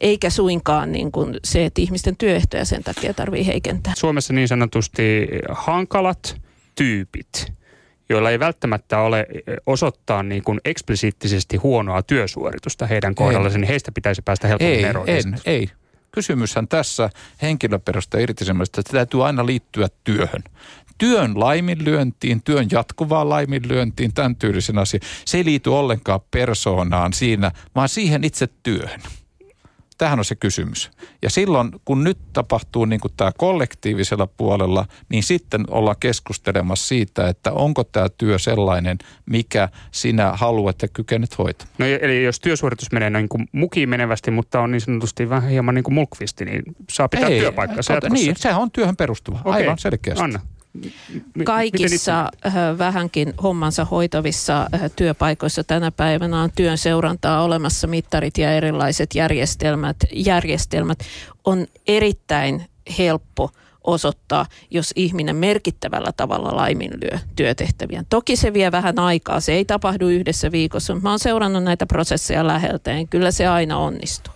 eikä 0.00 0.30
suinkaan 0.30 0.92
niin 0.92 1.12
kuin 1.12 1.36
se, 1.44 1.64
että 1.64 1.82
ihmisten 1.82 2.09
työehtoja 2.16 2.64
sen 2.64 2.82
takia 2.84 3.14
tarvii 3.14 3.46
heikentää. 3.46 3.92
Suomessa 3.96 4.32
niin 4.32 4.48
sanotusti 4.48 5.28
hankalat 5.48 6.40
tyypit, 6.74 7.52
joilla 8.08 8.30
ei 8.30 8.38
välttämättä 8.38 8.98
ole 9.00 9.26
osoittaa 9.66 10.22
niin 10.22 10.42
kuin 10.42 10.60
eksplisiittisesti 10.64 11.56
huonoa 11.56 12.02
työsuoritusta 12.02 12.86
heidän 12.86 13.14
kohdallaan, 13.14 13.54
niin 13.54 13.68
heistä 13.68 13.92
pitäisi 13.92 14.22
päästä 14.22 14.48
helpommin 14.48 14.76
ei, 14.76 14.84
eroon. 14.84 15.08
En, 15.08 15.36
ei, 15.46 15.68
Kysymyshän 16.12 16.68
tässä 16.68 17.10
henkilöperusta 17.42 18.18
irtisanomisesta, 18.18 18.80
että 18.80 18.92
täytyy 18.92 19.26
aina 19.26 19.46
liittyä 19.46 19.88
työhön 20.04 20.42
työn 21.00 21.40
laiminlyöntiin, 21.40 22.42
työn 22.42 22.66
jatkuvaan 22.72 23.28
laiminlyöntiin, 23.28 24.14
tämän 24.14 24.36
tyylisen 24.36 24.78
asian. 24.78 25.00
Se 25.24 25.38
ei 25.38 25.44
liity 25.44 25.70
ollenkaan 25.70 26.20
persoonaan 26.30 27.12
siinä, 27.12 27.52
vaan 27.74 27.88
siihen 27.88 28.24
itse 28.24 28.48
työhön. 28.62 29.00
Tähän 30.00 30.18
on 30.18 30.24
se 30.24 30.34
kysymys. 30.34 30.90
Ja 31.22 31.30
silloin, 31.30 31.70
kun 31.84 32.04
nyt 32.04 32.18
tapahtuu 32.32 32.84
niin 32.84 33.00
kuin 33.00 33.12
tämä 33.16 33.32
kollektiivisella 33.38 34.26
puolella, 34.26 34.86
niin 35.08 35.22
sitten 35.22 35.64
ollaan 35.70 35.96
keskustelemassa 36.00 36.86
siitä, 36.86 37.28
että 37.28 37.52
onko 37.52 37.84
tämä 37.84 38.08
työ 38.18 38.38
sellainen, 38.38 38.98
mikä 39.30 39.68
sinä 39.90 40.32
haluat 40.32 40.82
ja 40.82 40.88
kykenet 40.88 41.38
hoitaa. 41.38 41.68
No 41.78 41.86
eli 41.86 42.24
jos 42.24 42.40
työsuoritus 42.40 42.92
menee 42.92 43.10
niin 43.10 43.28
kuin 43.28 43.48
mukiin 43.52 43.88
menevästi, 43.88 44.30
mutta 44.30 44.60
on 44.60 44.70
niin 44.70 44.80
sanotusti 44.80 45.28
vähän 45.28 45.50
hieman 45.50 45.74
niin 45.74 45.84
kuin 45.84 45.94
mulkvisti, 45.94 46.44
niin 46.44 46.62
saa 46.90 47.08
pitää 47.08 47.28
Ei, 47.28 47.40
työpaikkaa 47.40 47.82
Niin, 48.10 48.36
sehän 48.36 48.60
on 48.60 48.70
työhön 48.70 48.96
perustuva, 48.96 49.40
okay. 49.44 49.52
aivan 49.52 49.78
selkeästi. 49.78 50.24
Anna. 50.24 50.40
Kaikissa 51.44 52.30
vähänkin 52.78 53.34
hommansa 53.42 53.84
hoitavissa 53.84 54.66
työpaikoissa 54.96 55.64
tänä 55.64 55.90
päivänä 55.90 56.42
on 56.42 56.50
työn 56.56 56.78
seurantaa 56.78 57.42
olemassa, 57.42 57.86
mittarit 57.86 58.38
ja 58.38 58.52
erilaiset 58.52 59.14
järjestelmät. 59.14 59.96
Järjestelmät 60.12 60.98
on 61.44 61.66
erittäin 61.86 62.66
helppo 62.98 63.50
osoittaa, 63.84 64.46
jos 64.70 64.92
ihminen 64.96 65.36
merkittävällä 65.36 66.12
tavalla 66.16 66.56
laiminlyö 66.56 67.18
työtehtäviä. 67.36 68.04
Toki 68.08 68.36
se 68.36 68.52
vie 68.52 68.72
vähän 68.72 68.98
aikaa, 68.98 69.40
se 69.40 69.52
ei 69.52 69.64
tapahdu 69.64 70.08
yhdessä 70.08 70.52
viikossa, 70.52 70.94
mutta 70.94 71.02
mä 71.02 71.10
oon 71.10 71.18
seurannut 71.18 71.64
näitä 71.64 71.86
prosesseja 71.86 72.46
läheltä, 72.46 72.92
niin 72.92 73.08
kyllä 73.08 73.30
se 73.30 73.46
aina 73.46 73.78
onnistuu. 73.78 74.34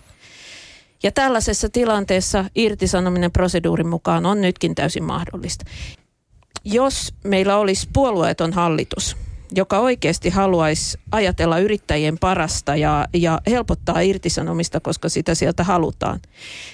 Ja 1.02 1.12
tällaisessa 1.12 1.68
tilanteessa 1.68 2.44
irtisanominen 2.54 3.32
proseduurin 3.32 3.88
mukaan 3.88 4.26
on 4.26 4.40
nytkin 4.40 4.74
täysin 4.74 5.04
mahdollista 5.04 5.64
jos 6.64 7.14
meillä 7.24 7.56
olisi 7.56 7.88
puolueeton 7.92 8.52
hallitus, 8.52 9.16
joka 9.54 9.78
oikeasti 9.78 10.30
haluaisi 10.30 10.98
ajatella 11.12 11.58
yrittäjien 11.58 12.18
parasta 12.18 12.76
ja, 12.76 13.06
ja 13.14 13.40
helpottaa 13.46 14.00
irtisanomista, 14.00 14.80
koska 14.80 15.08
sitä 15.08 15.34
sieltä 15.34 15.64
halutaan, 15.64 16.20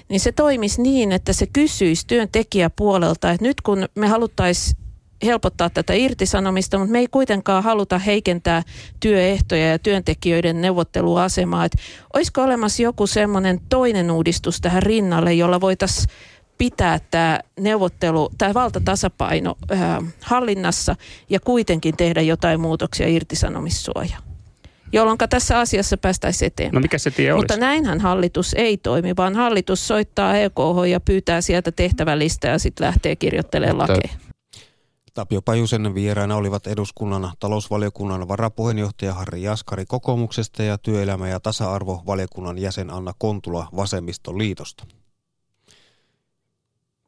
niin 0.08 0.20
se 0.20 0.32
toimisi 0.32 0.82
niin, 0.82 1.12
että 1.12 1.32
se 1.32 1.46
kysyisi 1.46 2.06
työntekijäpuolelta, 2.06 3.30
että 3.30 3.46
nyt 3.46 3.60
kun 3.60 3.88
me 3.94 4.08
haluttaisiin 4.08 4.80
helpottaa 5.24 5.70
tätä 5.70 5.94
irtisanomista, 5.94 6.78
mutta 6.78 6.92
me 6.92 6.98
ei 6.98 7.08
kuitenkaan 7.10 7.64
haluta 7.64 7.98
heikentää 7.98 8.62
työehtoja 9.00 9.70
ja 9.70 9.78
työntekijöiden 9.78 10.60
neuvotteluasemaa. 10.60 11.64
Että 11.64 11.78
olisiko 12.14 12.42
olemassa 12.42 12.82
joku 12.82 13.06
semmoinen 13.06 13.60
toinen 13.68 14.10
uudistus 14.10 14.60
tähän 14.60 14.82
rinnalle, 14.82 15.34
jolla 15.34 15.60
voitaisiin 15.60 16.08
pitää 16.60 17.00
tämä 17.10 17.40
neuvottelu, 17.60 18.30
tämä 18.38 18.54
valtatasapaino 18.54 19.56
äh, 19.72 19.98
hallinnassa 20.20 20.96
ja 21.30 21.40
kuitenkin 21.40 21.96
tehdä 21.96 22.20
jotain 22.20 22.60
muutoksia 22.60 23.08
irtisanomissuojaan 23.08 24.22
jolloin 24.92 25.18
tässä 25.30 25.58
asiassa 25.58 25.96
päästäisiin 25.96 26.46
eteenpäin. 26.46 26.74
No 26.74 26.80
mikä 26.80 26.98
se 26.98 27.10
tie 27.10 27.34
Mutta 27.34 27.54
olisi? 27.54 27.60
näinhän 27.60 28.00
hallitus 28.00 28.54
ei 28.54 28.76
toimi, 28.76 29.16
vaan 29.16 29.34
hallitus 29.34 29.88
soittaa 29.88 30.36
EKH 30.36 30.88
ja 30.90 31.00
pyytää 31.00 31.40
sieltä 31.40 31.72
tehtävälistä 31.72 32.48
ja 32.48 32.58
sitten 32.58 32.86
lähtee 32.86 33.16
kirjoittelemaan 33.16 33.78
lakeja. 33.78 34.14
Tapio 35.14 35.42
Pajusen 35.42 35.94
vieraana 35.94 36.36
olivat 36.36 36.66
eduskunnan 36.66 37.32
talousvaliokunnan 37.38 38.28
varapuheenjohtaja 38.28 39.14
Harri 39.14 39.42
Jaskari 39.42 39.84
kokoomuksesta 39.86 40.62
ja 40.62 40.78
työelämä- 40.78 41.28
ja 41.28 41.40
tasa-arvovaliokunnan 41.40 42.58
jäsen 42.58 42.90
Anna 42.90 43.12
Kontula 43.18 43.68
Vasemmistoliitosta. 43.76 44.84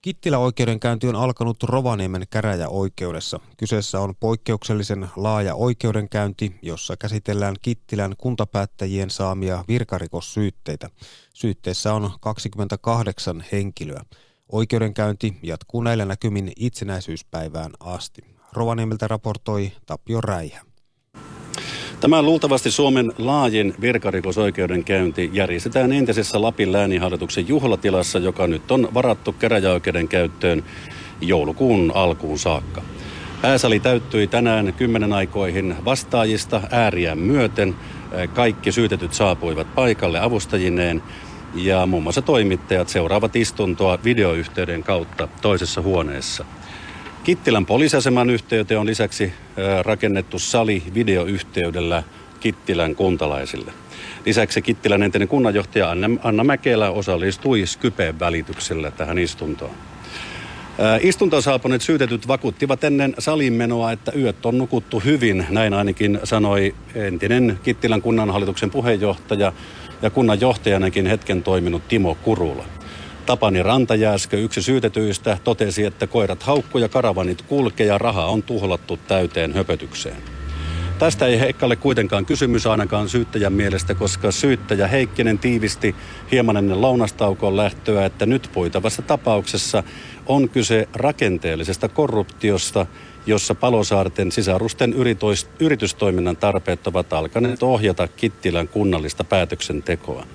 Kittilä-oikeudenkäynti 0.03 1.09
on 1.09 1.17
alkanut 1.17 1.63
Rovaniemen 1.63 2.25
käräjäoikeudessa. 2.31 3.41
Kyseessä 3.57 4.01
on 4.01 4.15
poikkeuksellisen 4.21 5.09
laaja 5.17 5.55
oikeudenkäynti, 5.55 6.55
jossa 6.63 6.97
käsitellään 6.97 7.57
Kittilän 7.63 8.15
kuntapäättäjien 8.19 9.11
saamia 9.11 9.65
virkarikossyytteitä. 9.69 10.91
Syytteessä 11.35 11.95
on 11.95 12.11
28 12.21 13.45
henkilöä. 13.53 14.05
Oikeudenkäynti 14.53 15.39
jatkuu 15.43 15.83
näillä 15.83 16.05
näkymin 16.05 16.53
itsenäisyyspäivään 16.57 17.73
asti. 17.81 18.23
Rovaniemeltä 18.53 19.09
raportoi 19.09 19.73
Tapio 19.87 20.21
Räihä. 20.21 20.72
Tämä 22.03 22.23
luultavasti 22.23 22.71
Suomen 22.71 23.13
laajin 23.19 23.75
virkarikosoikeudenkäynti 23.81 25.31
järjestetään 25.33 25.93
entisessä 25.93 26.43
Lapin 26.43 26.73
lääninhallituksen 26.73 27.49
juhlatilassa, 27.49 28.19
joka 28.19 28.47
nyt 28.47 28.71
on 28.71 28.89
varattu 28.95 29.33
käräjäoikeuden 29.33 30.09
käyttöön 30.09 30.65
joulukuun 31.21 31.93
alkuun 31.95 32.39
saakka. 32.39 32.83
Pääsali 33.43 33.81
täyttyi 33.81 34.27
tänään 34.27 34.75
kymmenen 34.77 35.13
aikoihin 35.13 35.75
vastaajista 35.85 36.61
ääriään 36.71 37.19
myöten. 37.19 37.75
Kaikki 38.35 38.73
syytetyt 38.73 39.15
saapuivat 39.15 39.75
paikalle 39.75 40.21
avustajineen 40.21 41.03
ja 41.55 41.87
muun 41.87 42.03
muassa 42.03 42.23
toimittajat 42.23 42.89
seuraavat 42.89 43.37
istuntoa 43.37 43.99
videoyhteyden 44.05 44.83
kautta 44.83 45.29
toisessa 45.43 45.83
huoneessa. 45.83 46.45
Kittilän 47.25 47.67
poliisiaseman 47.67 48.31
yhteyteen 48.31 48.81
on 48.81 48.87
lisäksi 48.87 49.33
rakennettu 49.83 50.39
sali 50.39 50.83
videoyhteydellä 50.95 52.03
Kittilän 52.41 52.95
kuntalaisille. 52.95 53.73
Lisäksi 54.27 54.63
Kittilän 54.63 55.03
entinen 55.03 55.29
kunnanjohtaja 55.29 55.91
Anna 56.23 56.45
Mäkelä 56.45 56.91
osallistui 56.91 57.67
Skypeen 57.67 58.21
välityksellä 58.21 58.91
tähän 58.91 59.19
istuntoon. 59.19 59.71
Istuntoon 61.01 61.43
saapuneet 61.43 61.83
syytetyt 61.83 62.29
vakuuttivat 62.29 62.85
ennen 62.85 63.15
salinmenoa, 63.19 63.93
että 63.93 64.13
yöt 64.17 64.47
on 64.47 64.59
nukuttu 64.59 65.01
hyvin. 65.01 65.47
Näin 65.51 65.75
ainakin 65.75 66.21
sanoi 66.25 66.75
entinen 66.95 67.59
Kittilän 67.63 68.03
kunnanhallituksen 68.03 68.71
puheenjohtaja 68.71 69.53
ja 70.03 70.11
kunnan 70.11 70.41
johtajanakin 70.41 71.07
hetken 71.07 71.43
toiminut 71.43 71.89
Timo 71.89 72.15
Kurula. 72.15 72.65
Tapani 73.27 73.63
Rantajääskö, 73.63 74.37
yksi 74.37 74.63
syytetyistä, 74.63 75.39
totesi, 75.45 75.85
että 75.85 76.07
koirat 76.07 76.43
haukku 76.43 76.79
ja 76.79 76.89
karavanit 76.89 77.43
kulkee 77.43 77.87
ja 77.87 77.99
raha 77.99 78.27
on 78.27 78.43
tuhlattu 78.43 78.97
täyteen 79.09 79.55
höpötykseen. 79.55 80.17
Tästä 80.99 81.27
ei 81.27 81.41
Heikkalle 81.41 81.77
kuitenkaan 81.77 82.27
kysymys 82.27 82.67
ainakaan 82.67 83.09
syyttäjän 83.09 83.53
mielestä, 83.53 83.95
koska 83.95 84.33
syyttäjä 84.33 84.87
Heikkinen 84.89 85.39
tiivisti 85.39 85.95
hieman 86.33 86.57
ennen 86.57 86.81
lounastaukoon 86.81 87.57
lähtöä, 87.57 88.07
että 88.07 88.27
nyt 88.27 88.51
puitavassa 88.53 89.03
tapauksessa 89.03 89.83
on 90.27 90.49
kyse 90.49 90.89
rakenteellisesta 90.95 91.89
korruptiosta, 91.89 92.87
jossa 93.27 93.55
Palosaarten 93.55 94.33
sisarusten 94.33 94.95
yritystoiminnan 95.61 96.37
tarpeet 96.37 96.87
ovat 96.87 97.13
alkaneet 97.13 97.63
ohjata 97.63 98.09
Kittilän 98.09 98.69
kunnallista 98.69 99.25
päätöksentekoa. 99.25 100.27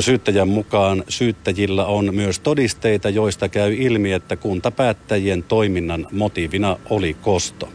Syyttäjän 0.00 0.48
mukaan 0.48 1.04
syyttäjillä 1.08 1.86
on 1.86 2.14
myös 2.14 2.38
todisteita, 2.38 3.08
joista 3.08 3.48
käy 3.48 3.74
ilmi, 3.74 4.12
että 4.12 4.36
kuntapäättäjien 4.36 5.42
toiminnan 5.42 6.06
motiivina 6.12 6.76
oli 6.90 7.14
kosto. 7.14 7.68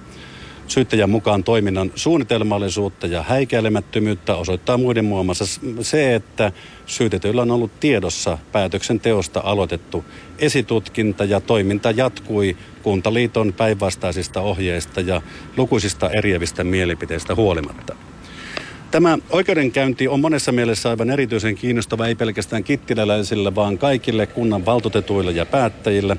Syyttäjän 0.67 1.10
mukaan 1.10 1.43
toiminnan 1.43 1.91
suunnitelmallisuutta 1.95 3.08
ja 3.08 3.23
häikäilemättömyyttä 3.23 4.36
osoittaa 4.36 4.78
muiden 4.78 5.06
muassa 5.06 5.45
se, 5.82 6.15
että 6.15 6.52
syytetyillä 6.86 7.41
on 7.41 7.52
ollut 7.52 7.80
tiedossa 7.80 8.38
päätöksenteosta 8.52 9.41
aloitettu 9.43 10.06
esitutkinta 10.39 11.23
ja 11.23 11.39
toiminta 11.39 11.91
jatkui 11.91 12.58
Kuntaliiton 12.84 13.54
päinvastaisista 13.54 14.41
ohjeista 14.41 15.02
ja 15.02 15.21
lukuisista 15.58 16.10
eriävistä 16.10 16.63
mielipiteistä 16.63 17.36
huolimatta. 17.36 17.95
Tämä 18.93 19.17
oikeudenkäynti 19.29 20.08
on 20.08 20.19
monessa 20.19 20.51
mielessä 20.51 20.89
aivan 20.89 21.10
erityisen 21.10 21.56
kiinnostava 21.56 22.08
ei 22.08 22.15
pelkästään 22.15 22.63
kittiläläisille, 22.63 23.56
vaan 23.56 23.77
kaikille 23.77 24.27
kunnan 24.27 24.65
valtuutetuille 24.65 25.32
ja 25.32 25.45
päättäjille. 25.45 26.17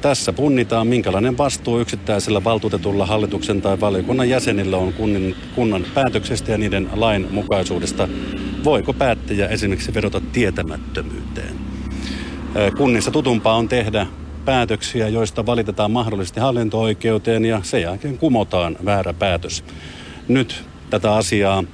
Tässä 0.00 0.32
punnitaan, 0.32 0.86
minkälainen 0.86 1.38
vastuu 1.38 1.80
yksittäisellä 1.80 2.44
valtuutetulla 2.44 3.06
hallituksen 3.06 3.62
tai 3.62 3.80
valiokunnan 3.80 4.28
jäsenillä 4.28 4.76
on 4.76 4.92
kunnin, 4.92 5.36
kunnan 5.54 5.86
päätöksestä 5.94 6.52
ja 6.52 6.58
niiden 6.58 6.88
lainmukaisuudesta. 6.92 8.08
Voiko 8.64 8.92
päättäjä 8.92 9.48
esimerkiksi 9.48 9.94
vedota 9.94 10.20
tietämättömyyteen? 10.32 11.54
Kunnissa 12.76 13.10
tutumpaa 13.10 13.56
on 13.56 13.68
tehdä 13.68 14.06
päätöksiä, 14.44 15.08
joista 15.08 15.46
valitetaan 15.46 15.90
mahdollisesti 15.90 16.40
hallinto-oikeuteen 16.40 17.44
ja 17.44 17.60
sen 17.62 17.82
jälkeen 17.82 18.18
kumotaan 18.18 18.76
väärä 18.84 19.12
päätös. 19.12 19.64
Nyt 20.28 20.64
tätä 20.90 21.14
asiaa 21.14 21.64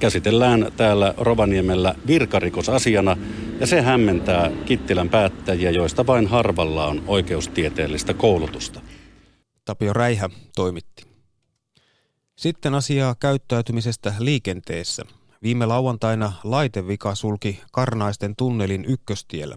käsitellään 0.00 0.72
täällä 0.76 1.14
Rovaniemellä 1.16 1.94
virkarikosasiana 2.06 3.16
ja 3.60 3.66
se 3.66 3.82
hämmentää 3.82 4.50
Kittilän 4.64 5.08
päättäjiä, 5.08 5.70
joista 5.70 6.06
vain 6.06 6.26
harvalla 6.26 6.86
on 6.86 7.02
oikeustieteellistä 7.06 8.14
koulutusta. 8.14 8.80
Tapio 9.64 9.92
Räihä 9.92 10.30
toimitti. 10.56 11.06
Sitten 12.36 12.74
asiaa 12.74 13.14
käyttäytymisestä 13.14 14.14
liikenteessä. 14.18 15.02
Viime 15.42 15.66
lauantaina 15.66 16.32
laitevika 16.44 17.14
sulki 17.14 17.60
Karnaisten 17.72 18.36
tunnelin 18.36 18.84
ykköstiellä. 18.84 19.56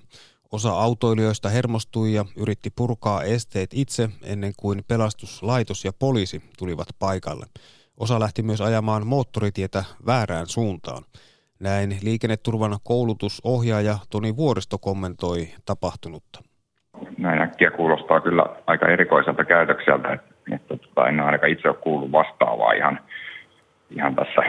Osa 0.52 0.72
autoilijoista 0.72 1.50
hermostui 1.50 2.14
ja 2.14 2.26
yritti 2.36 2.70
purkaa 2.70 3.24
esteet 3.24 3.70
itse 3.74 4.10
ennen 4.22 4.54
kuin 4.58 4.84
pelastuslaitos 4.88 5.86
ja 5.86 5.94
poliisi 5.94 6.42
tulivat 6.58 6.88
paikalle. 7.00 7.46
Osa 8.00 8.20
lähti 8.20 8.44
myös 8.44 8.62
ajamaan 8.62 9.08
moottoritietä 9.08 9.84
väärään 10.06 10.48
suuntaan. 10.48 11.04
Näin 11.60 11.98
liikenneturvan 12.02 12.78
koulutusohjaaja 12.84 13.96
Toni 14.10 14.36
Vuoristo 14.36 14.78
kommentoi 14.78 15.48
tapahtunutta. 15.66 16.40
Näin 17.18 17.42
äkkiä 17.42 17.72
kuulostaa 17.72 18.22
kyllä 18.22 18.46
aika 18.68 18.88
erikoiselta 18.88 19.46
käytökseltä, 19.46 20.14
että, 20.14 20.34
että 20.52 20.78
tota, 20.78 21.08
en 21.08 21.20
ainakaan 21.20 21.52
itse 21.52 21.68
ole 21.68 21.78
kuullut 21.78 22.12
vastaavaa 22.12 22.74
ihan, 22.74 23.00
ihan 23.90 24.16
tässä 24.16 24.42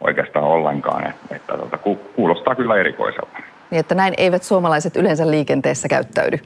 oikeastaan 0.00 0.44
ollenkaan, 0.44 1.06
että, 1.06 1.36
että 1.36 1.58
tota, 1.58 1.78
kuulostaa 2.16 2.54
kyllä 2.54 2.76
erikoiselta. 2.76 3.38
Niin, 3.70 3.80
että 3.80 3.94
näin 3.94 4.14
eivät 4.16 4.42
suomalaiset 4.42 4.96
yleensä 4.96 5.30
liikenteessä 5.30 5.88
käyttäydy? 5.88 6.38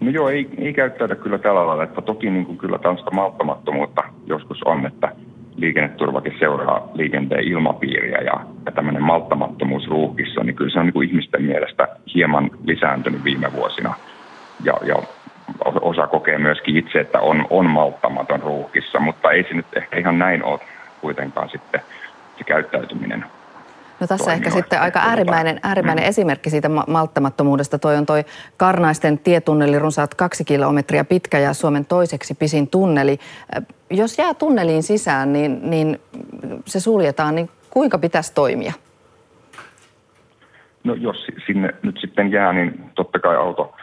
No 0.00 0.10
joo, 0.10 0.28
ei, 0.28 0.48
ei 0.58 0.72
käyttäydy 0.72 1.14
kyllä 1.14 1.38
tällä 1.38 1.66
lailla, 1.66 1.84
että 1.84 2.02
toki 2.02 2.30
niin 2.30 2.46
kuin 2.46 2.58
kyllä 2.58 2.78
tällaista 2.78 3.10
malttamattomuutta 3.10 4.02
joskus 4.26 4.62
on, 4.62 4.86
että 4.86 5.12
liikenneturvakin 5.56 6.36
seuraa 6.38 6.88
liikenteen 6.94 7.44
ilmapiiriä 7.44 8.18
ja, 8.18 8.40
ja 8.66 8.72
tämmöinen 8.72 9.02
malttamattomuus 9.02 9.88
ruuhkissa, 9.88 10.44
niin 10.44 10.56
kyllä 10.56 10.70
se 10.70 10.78
on 10.78 10.86
niin 10.86 10.92
kuin 10.92 11.08
ihmisten 11.08 11.42
mielestä 11.42 11.88
hieman 12.14 12.50
lisääntynyt 12.64 13.24
viime 13.24 13.52
vuosina. 13.52 13.94
Ja, 14.64 14.74
ja 14.82 14.96
osa 15.80 16.06
kokee 16.06 16.38
myöskin 16.38 16.76
itse, 16.76 17.00
että 17.00 17.20
on, 17.20 17.46
on 17.50 17.70
malttamaton 17.70 18.42
ruuhkissa, 18.42 19.00
mutta 19.00 19.30
ei 19.30 19.42
se 19.42 19.54
nyt 19.54 19.66
ehkä 19.76 19.98
ihan 19.98 20.18
näin 20.18 20.44
ole 20.44 20.60
kuitenkaan 21.00 21.48
sitten 21.48 21.80
se 22.38 22.44
käyttäytyminen. 22.44 23.24
No 24.00 24.06
tässä 24.06 24.32
ehkä 24.32 24.50
sitten 24.50 24.80
aika 24.80 25.00
äärimmäinen, 25.00 25.60
äärimmäinen 25.62 26.04
mm. 26.04 26.08
esimerkki 26.08 26.50
siitä 26.50 26.68
malttamattomuudesta. 26.68 27.78
Toi 27.78 27.96
on 27.96 28.06
toi 28.06 28.24
Karnaisten 28.56 29.18
tietunneli 29.18 29.78
runsaat 29.78 30.14
kaksi 30.14 30.44
kilometriä 30.44 31.04
pitkä 31.04 31.38
ja 31.38 31.54
Suomen 31.54 31.84
toiseksi 31.84 32.34
pisin 32.34 32.68
tunneli. 32.68 33.18
Jos 33.90 34.18
jää 34.18 34.34
tunneliin 34.34 34.82
sisään, 34.82 35.32
niin, 35.32 35.70
niin 35.70 36.00
se 36.64 36.80
suljetaan, 36.80 37.34
niin 37.34 37.50
kuinka 37.70 37.98
pitäisi 37.98 38.34
toimia? 38.34 38.72
No 40.84 40.94
jos 40.94 41.26
sinne 41.46 41.74
nyt 41.82 41.98
sitten 42.00 42.32
jää, 42.32 42.52
niin 42.52 42.90
totta 42.94 43.18
kai 43.18 43.36
auto 43.36 43.74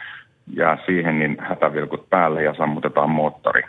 jää 0.56 0.78
siihen, 0.86 1.18
niin 1.18 1.36
hätävilkut 1.40 2.10
päälle 2.10 2.42
ja 2.42 2.54
sammutetaan 2.54 3.10
moottori. 3.10 3.62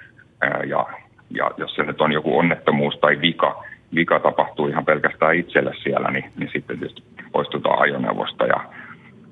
Ja, 0.70 0.86
ja 1.30 1.52
jos 1.58 1.76
se 1.76 1.84
nyt 1.84 2.02
on 2.02 2.12
joku 2.12 2.38
onnettomuus 2.38 2.98
tai 3.02 3.22
vika, 3.22 3.64
vika 3.96 4.20
tapahtuu 4.20 4.68
ihan 4.68 4.86
pelkästään 4.86 5.36
itselle 5.36 5.74
siellä, 5.84 6.12
niin, 6.12 6.32
niin 6.38 6.50
sitten 6.54 6.80
tietysti 6.80 7.04
poistutaan 7.32 7.80
ajoneuvosta 7.80 8.46
ja, 8.46 8.66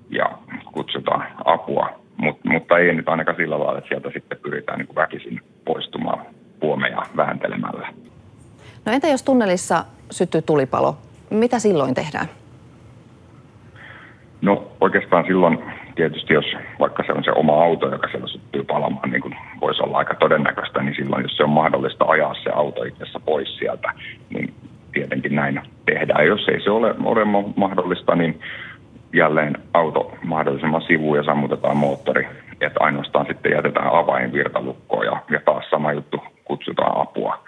ja 0.10 0.26
kutsutaan 0.72 1.28
apua. 1.46 1.90
Mut, 2.18 2.40
mutta 2.44 2.78
ei 2.78 2.94
nyt 2.94 3.10
ainakaan 3.10 3.38
sillä 3.38 3.60
lailla, 3.60 3.78
että 3.78 3.88
sieltä 3.88 4.10
sitten 4.14 4.38
pyritään 4.38 4.80
niin 4.80 4.96
väkisin 4.96 5.42
poistumaan 5.66 6.26
puomeja 6.60 7.02
vääntelemällä. 7.18 7.88
No 8.86 8.92
entä 8.92 9.08
jos 9.08 9.24
tunnelissa 9.24 9.86
syttyy 10.12 10.42
tulipalo? 10.42 10.98
Mitä 11.30 11.60
silloin 11.60 11.94
tehdään? 11.94 12.26
No 14.42 14.72
oikeastaan 14.82 15.26
silloin 15.28 15.60
tietysti 15.96 16.34
jos 16.34 16.46
vaikka 16.80 17.04
se 17.04 17.14
on 17.14 17.24
se 17.24 17.32
oma 17.32 17.64
auto, 17.64 17.92
joka 17.92 18.08
siellä 18.08 18.28
syttyy 18.28 18.64
palamaan, 18.64 19.12
niin 19.12 19.22
kuin 19.22 19.36
voisi 19.62 19.84
olla 19.84 19.98
aika 19.98 20.16
todennäköistä, 20.16 20.84
niin 20.84 20.96
silloin 20.96 21.24
jos 21.24 21.38
se 21.38 21.44
on 21.44 21.50
mahdollista 21.50 22.06
ajaa 22.06 22.36
se 22.44 22.50
auto 22.50 22.84
itse 22.84 23.06
pois 23.26 23.58
sieltä, 23.58 23.92
niin 24.30 24.54
tietenkin 24.94 25.36
näin 25.36 25.62
tehdään. 25.86 26.28
Jos 26.28 26.48
ei 26.48 26.62
se 26.62 26.72
ole, 26.72 26.96
ole 27.04 27.26
mahdollista, 27.56 28.16
niin 28.16 28.40
jälleen 29.14 29.58
auto 29.74 30.12
mahdollisimman 30.24 30.82
sivuun 30.82 31.18
ja 31.18 31.24
sammutetaan 31.24 31.78
moottori, 31.78 32.28
että 32.62 32.80
ainoastaan 32.80 33.26
sitten 33.26 33.52
jätetään 33.52 33.94
avain 33.94 34.34
virtalukkoon 34.34 35.06
ja, 35.06 35.22
ja 35.30 35.40
taas 35.46 35.70
sama 35.70 35.94
juttu, 35.94 36.24
kutsutaan 36.46 37.02
apua 37.02 37.44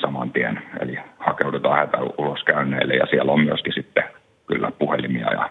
saman 0.00 0.32
tien. 0.32 0.62
Eli 0.80 0.98
hakeudutaan 1.18 1.78
hätä 1.78 1.98
ulos 2.18 2.44
käynneille 2.44 2.94
ja 2.94 3.06
siellä 3.06 3.32
on 3.32 3.40
myöskin 3.40 3.72
sitten 3.72 4.04
kyllä 4.46 4.70
puhelimia 4.78 5.32
ja 5.32 5.50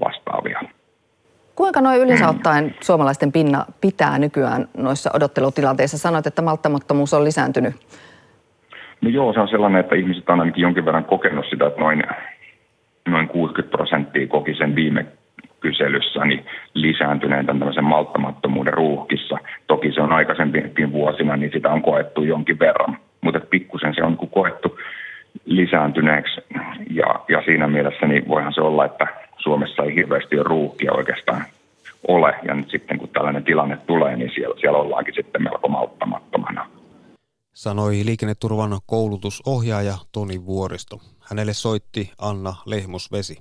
vastaavia. 0.00 0.60
Kuinka 1.58 1.80
noin 1.80 2.00
yleensä 2.00 2.28
ottaen 2.28 2.74
suomalaisten 2.80 3.32
pinna 3.32 3.64
pitää 3.80 4.18
nykyään 4.18 4.68
noissa 4.76 5.10
odottelutilanteissa? 5.14 5.98
Sanoit, 5.98 6.26
että 6.26 6.42
malttamattomuus 6.42 7.14
on 7.14 7.24
lisääntynyt. 7.24 7.74
No 9.00 9.10
joo, 9.10 9.32
se 9.32 9.40
on 9.40 9.48
sellainen, 9.48 9.80
että 9.80 9.96
ihmiset 9.96 10.30
on 10.30 10.40
ainakin 10.40 10.62
jonkin 10.62 10.84
verran 10.84 11.04
kokenut 11.04 11.46
sitä, 11.50 11.66
että 11.66 11.80
noin, 11.80 12.02
noin 13.08 13.28
60 13.28 13.76
prosenttia 13.76 14.26
koki 14.26 14.54
sen 14.54 14.74
viime 14.74 15.06
kyselyssä 15.60 16.24
niin 16.24 16.46
lisääntyneen 16.74 17.46
tämmöisen 17.46 17.84
malttamattomuuden 17.84 18.74
ruuhkissa. 18.74 19.38
Toki 19.66 19.92
se 19.92 20.00
on 20.00 20.12
aikaisempiin 20.12 20.92
vuosina, 20.92 21.36
niin 21.36 21.52
sitä 21.52 21.70
on 21.70 21.82
koettu 21.82 22.22
jonkin 22.22 22.58
verran, 22.58 22.98
mutta 23.20 23.40
pikkusen 23.40 23.94
se 23.94 24.02
on 24.02 24.16
koettu 24.16 24.78
lisääntyneeksi 25.44 26.40
ja, 26.90 27.20
ja 27.28 27.42
siinä 27.44 27.68
mielessä 27.68 28.06
niin 28.06 28.28
voihan 28.28 28.52
se 28.52 28.60
olla, 28.60 28.84
että 28.84 29.06
Suomessa 29.38 29.82
ei 29.82 29.94
hirveästi 29.94 30.36
ole 30.36 30.44
ruuhkia 30.44 30.92
oikeastaan 30.92 31.44
ole. 32.08 32.34
Ja 32.44 32.54
nyt 32.54 32.70
sitten 32.70 32.98
kun 32.98 33.08
tällainen 33.08 33.44
tilanne 33.44 33.76
tulee, 33.76 34.16
niin 34.16 34.30
siellä, 34.34 34.60
siellä 34.60 34.78
ollaankin 34.78 35.14
sitten 35.14 35.42
melko 35.42 35.68
malttamattomana. 35.68 36.70
Sanoi 37.54 38.02
liikenneturvan 38.04 38.80
koulutusohjaaja 38.86 39.94
Toni 40.12 40.46
Vuoristo. 40.46 41.00
Hänelle 41.20 41.52
soitti 41.54 42.12
Anna 42.18 42.54
Lehmusvesi. 42.66 43.38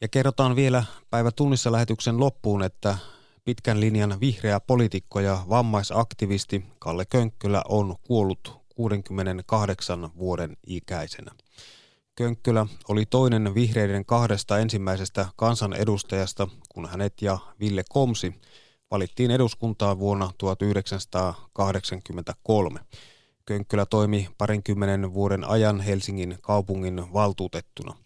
Ja 0.00 0.08
kerrotaan 0.08 0.56
vielä 0.56 0.84
päivä 1.10 1.30
tunnissa 1.30 1.72
lähetyksen 1.72 2.20
loppuun, 2.20 2.62
että 2.62 2.96
pitkän 3.44 3.80
linjan 3.80 4.20
vihreä 4.20 4.60
poliitikko 4.60 5.20
ja 5.20 5.38
vammaisaktivisti 5.48 6.64
Kalle 6.78 7.04
Könkkylä 7.04 7.62
on 7.68 7.94
kuollut 8.06 8.62
68 8.74 10.08
vuoden 10.18 10.56
ikäisenä. 10.66 11.30
Könkkylä 12.14 12.66
oli 12.88 13.06
toinen 13.06 13.54
vihreiden 13.54 14.04
kahdesta 14.04 14.58
ensimmäisestä 14.58 15.26
kansanedustajasta, 15.36 16.48
kun 16.68 16.88
hänet 16.88 17.22
ja 17.22 17.38
Ville 17.60 17.84
Komsi 17.88 18.34
valittiin 18.90 19.30
eduskuntaan 19.30 19.98
vuonna 19.98 20.30
1983. 20.38 22.80
Könkkylä 23.46 23.86
toimi 23.86 24.28
parinkymmenen 24.38 25.14
vuoden 25.14 25.44
ajan 25.44 25.80
Helsingin 25.80 26.38
kaupungin 26.42 27.12
valtuutettuna. 27.12 27.96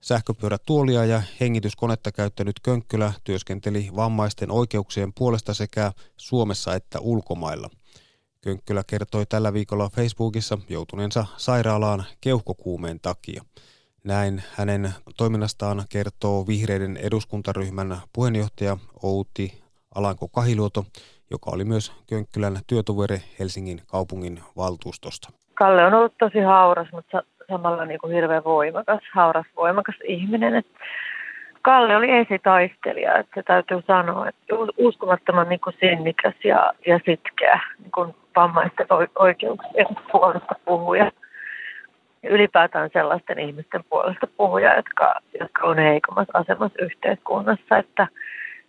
Sähköpyörätuolia 0.00 1.04
ja 1.04 1.22
hengityskonetta 1.40 2.12
käyttänyt 2.12 2.60
Könkkylä 2.62 3.12
työskenteli 3.24 3.90
vammaisten 3.96 4.50
oikeuksien 4.50 5.12
puolesta 5.12 5.54
sekä 5.54 5.92
Suomessa 6.16 6.74
että 6.74 7.00
ulkomailla. 7.00 7.70
Könkkylä 8.44 8.82
kertoi 8.86 9.26
tällä 9.26 9.52
viikolla 9.52 9.88
Facebookissa 9.96 10.58
joutuneensa 10.68 11.26
sairaalaan 11.36 12.04
keuhkokuumeen 12.20 13.00
takia. 13.00 13.42
Näin 14.04 14.42
hänen 14.56 14.88
toiminnastaan 15.16 15.84
kertoo 15.88 16.46
vihreiden 16.46 16.96
eduskuntaryhmän 16.96 17.96
puheenjohtaja 18.12 18.76
Outi 19.02 19.62
Alanko 19.94 20.28
Kahiluoto, 20.28 20.84
joka 21.30 21.50
oli 21.50 21.64
myös 21.64 21.92
Könkkylän 22.08 22.56
työtoveri 22.66 23.18
Helsingin 23.38 23.80
kaupungin 23.86 24.40
valtuustosta. 24.56 25.28
Kalle 25.54 25.84
on 25.84 25.94
ollut 25.94 26.18
tosi 26.18 26.40
hauras, 26.40 26.88
mutta 26.92 27.22
samalla 27.48 27.84
niin 27.84 28.00
kuin 28.00 28.14
hirveän 28.14 28.44
voimakas, 28.44 29.00
hauras, 29.14 29.46
voimakas 29.56 29.96
ihminen. 30.08 30.54
Et 30.54 30.66
Kalle 31.62 31.96
oli 31.96 32.10
esitaistelija, 32.10 33.18
että 33.18 33.32
se 33.34 33.42
täytyy 33.42 33.82
sanoa, 33.86 34.28
että 34.28 34.54
uskomattoman 34.78 35.48
niin 35.48 35.60
kuin 35.60 35.76
sinnikäs 35.80 36.34
ja, 36.44 36.72
ja 36.86 37.00
sitkeä 37.06 37.60
niin 37.78 37.90
kuin 37.94 38.14
vammaisten 38.36 38.86
oikeuksien 39.18 39.86
puolesta 40.12 40.54
puhuja. 40.64 41.10
Ja 42.22 42.30
ylipäätään 42.30 42.90
sellaisten 42.92 43.38
ihmisten 43.38 43.84
puolesta 43.90 44.26
puhuja, 44.36 44.76
jotka, 44.76 45.14
jotka 45.40 45.66
on 45.66 45.78
heikommassa 45.78 46.38
asemassa 46.38 46.82
yhteiskunnassa, 46.84 47.78
että 47.78 48.06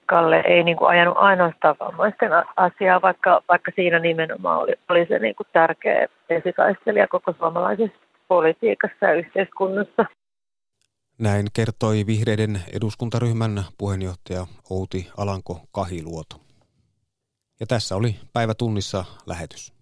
Kalle 0.06 0.44
ei 0.46 0.64
niin 0.64 0.78
kuin 0.78 0.90
ajanut 0.90 1.18
ainoastaan 1.18 1.76
vammaisten 1.80 2.32
asiaa, 2.56 3.02
vaikka, 3.02 3.42
vaikka 3.50 3.72
siinä 3.76 4.00
nimenomaan 4.00 4.60
oli, 4.60 4.74
oli 4.90 5.06
se 5.06 5.20
niin 5.20 5.36
kuin 5.36 5.48
tärkeä 5.54 6.08
esitaistelija 6.30 7.08
koko 7.08 7.34
suomalaisessa 7.40 7.98
politiikassa 8.28 9.06
ja 9.06 9.14
yhteiskunnassa. 9.14 10.06
Näin 11.18 11.48
kertoi 11.54 12.06
vihreiden 12.06 12.64
eduskuntaryhmän 12.68 13.66
puheenjohtaja 13.78 14.48
Outi 14.70 15.08
Alanko 15.18 15.62
Kahiluoto. 15.72 16.42
Ja 17.60 17.68
tässä 17.68 17.96
oli 17.96 18.20
päivä 18.34 18.54
tunnissa 18.54 19.06
lähetys. 19.26 19.74